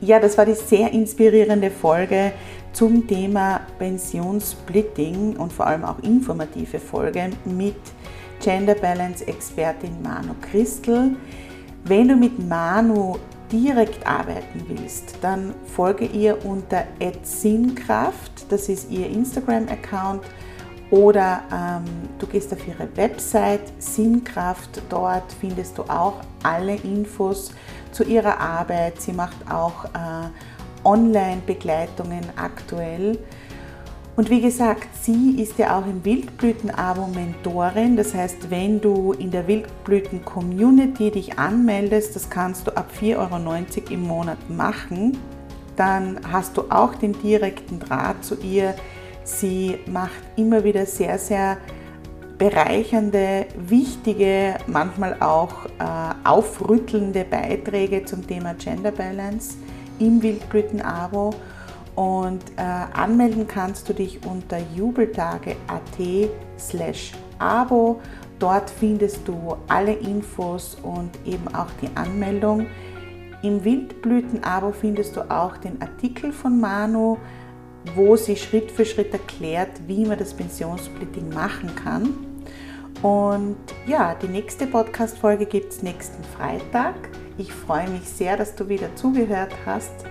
Ja, 0.00 0.20
das 0.20 0.38
war 0.38 0.46
die 0.46 0.54
sehr 0.54 0.92
inspirierende 0.92 1.70
Folge 1.70 2.32
zum 2.72 3.06
Thema 3.06 3.60
Pensionssplitting 3.78 5.36
und 5.36 5.52
vor 5.52 5.66
allem 5.66 5.84
auch 5.84 5.98
informative 6.00 6.78
Folge 6.78 7.30
mit 7.44 7.76
Gender 8.40 8.74
Balance 8.74 9.26
Expertin 9.26 10.00
Manu 10.02 10.34
Christel. 10.40 11.16
Wenn 11.84 12.08
du 12.08 12.16
mit 12.16 12.38
Manu 12.46 13.16
direkt 13.50 14.06
arbeiten 14.06 14.64
willst, 14.68 15.16
dann 15.22 15.54
folge 15.64 16.04
ihr 16.04 16.44
unter 16.44 16.84
@sinnkraft, 17.22 18.46
das 18.50 18.68
ist 18.68 18.90
ihr 18.90 19.08
Instagram-Account, 19.08 20.22
oder 20.90 21.42
ähm, 21.52 21.84
du 22.18 22.26
gehst 22.26 22.52
auf 22.52 22.66
ihre 22.66 22.88
Website 22.96 23.72
Sinnkraft. 23.78 24.80
Dort 24.88 25.32
findest 25.38 25.76
du 25.76 25.82
auch 25.82 26.20
alle 26.42 26.76
Infos 26.76 27.52
zu 27.92 28.04
ihrer 28.04 28.40
Arbeit. 28.40 29.00
Sie 29.00 29.12
macht 29.12 29.36
auch 29.50 29.84
äh, 29.86 30.28
Online-Begleitungen 30.84 32.24
aktuell 32.36 33.18
und 34.18 34.30
wie 34.30 34.40
gesagt, 34.40 34.88
sie 35.00 35.40
ist 35.40 35.58
ja 35.58 35.78
auch 35.78 35.86
im 35.86 36.04
Wildblüten-Abo 36.04 37.06
Mentorin. 37.06 37.96
Das 37.96 38.12
heißt, 38.12 38.50
wenn 38.50 38.80
du 38.80 39.12
in 39.12 39.30
der 39.30 39.46
Wildblüten-Community 39.46 41.12
dich 41.12 41.38
anmeldest, 41.38 42.16
das 42.16 42.28
kannst 42.28 42.66
du 42.66 42.76
ab 42.76 42.90
4,90 43.00 43.16
Euro 43.16 43.92
im 43.92 44.02
Monat 44.02 44.50
machen, 44.50 45.16
dann 45.76 46.18
hast 46.32 46.56
du 46.56 46.62
auch 46.68 46.96
den 46.96 47.12
direkten 47.12 47.78
Draht 47.78 48.24
zu 48.24 48.34
ihr. 48.40 48.74
Sie 49.22 49.78
macht 49.86 50.20
immer 50.34 50.64
wieder 50.64 50.84
sehr, 50.84 51.16
sehr 51.20 51.58
bereichernde, 52.38 53.46
wichtige, 53.56 54.56
manchmal 54.66 55.14
auch 55.20 55.66
äh, 55.66 56.28
aufrüttelnde 56.28 57.24
Beiträge 57.24 58.04
zum 58.04 58.26
Thema 58.26 58.54
Gender 58.54 58.90
Balance 58.90 59.58
im 59.98 60.22
Wildblüten-Abo. 60.22 61.30
Und 61.94 62.44
äh, 62.56 62.62
anmelden 62.62 63.48
kannst 63.48 63.88
du 63.88 63.92
dich 63.92 64.24
unter 64.24 64.58
jubeltage.at 64.76 66.30
slash 66.58 67.12
abo. 67.38 68.00
Dort 68.38 68.70
findest 68.70 69.26
du 69.26 69.56
alle 69.66 69.94
Infos 69.94 70.76
und 70.82 71.10
eben 71.26 71.48
auch 71.54 71.70
die 71.82 71.88
Anmeldung. 71.96 72.66
Im 73.42 73.64
Wildblüten-Abo 73.64 74.72
findest 74.72 75.16
du 75.16 75.28
auch 75.28 75.56
den 75.56 75.80
Artikel 75.82 76.32
von 76.32 76.60
Manu, 76.60 77.18
wo 77.94 78.16
sie 78.16 78.36
Schritt 78.36 78.70
für 78.70 78.84
Schritt 78.84 79.12
erklärt, 79.12 79.70
wie 79.86 80.04
man 80.04 80.18
das 80.18 80.34
Pensionssplitting 80.34 81.30
machen 81.30 81.74
kann. 81.74 82.14
Und 83.02 83.56
ja, 83.86 84.14
die 84.16 84.28
nächste 84.28 84.66
Podcast-Folge 84.66 85.46
gibt 85.46 85.72
es 85.72 85.82
nächsten 85.82 86.22
Freitag. 86.24 86.94
Ich 87.38 87.52
freue 87.52 87.88
mich 87.88 88.02
sehr, 88.02 88.36
dass 88.36 88.56
du 88.56 88.68
wieder 88.68 88.94
zugehört 88.96 89.54
hast. 89.64 90.04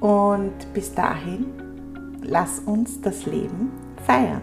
Und 0.00 0.52
bis 0.74 0.92
dahin, 0.92 1.46
lass 2.22 2.58
uns 2.58 3.00
das 3.00 3.24
Leben 3.24 3.70
feiern. 4.04 4.42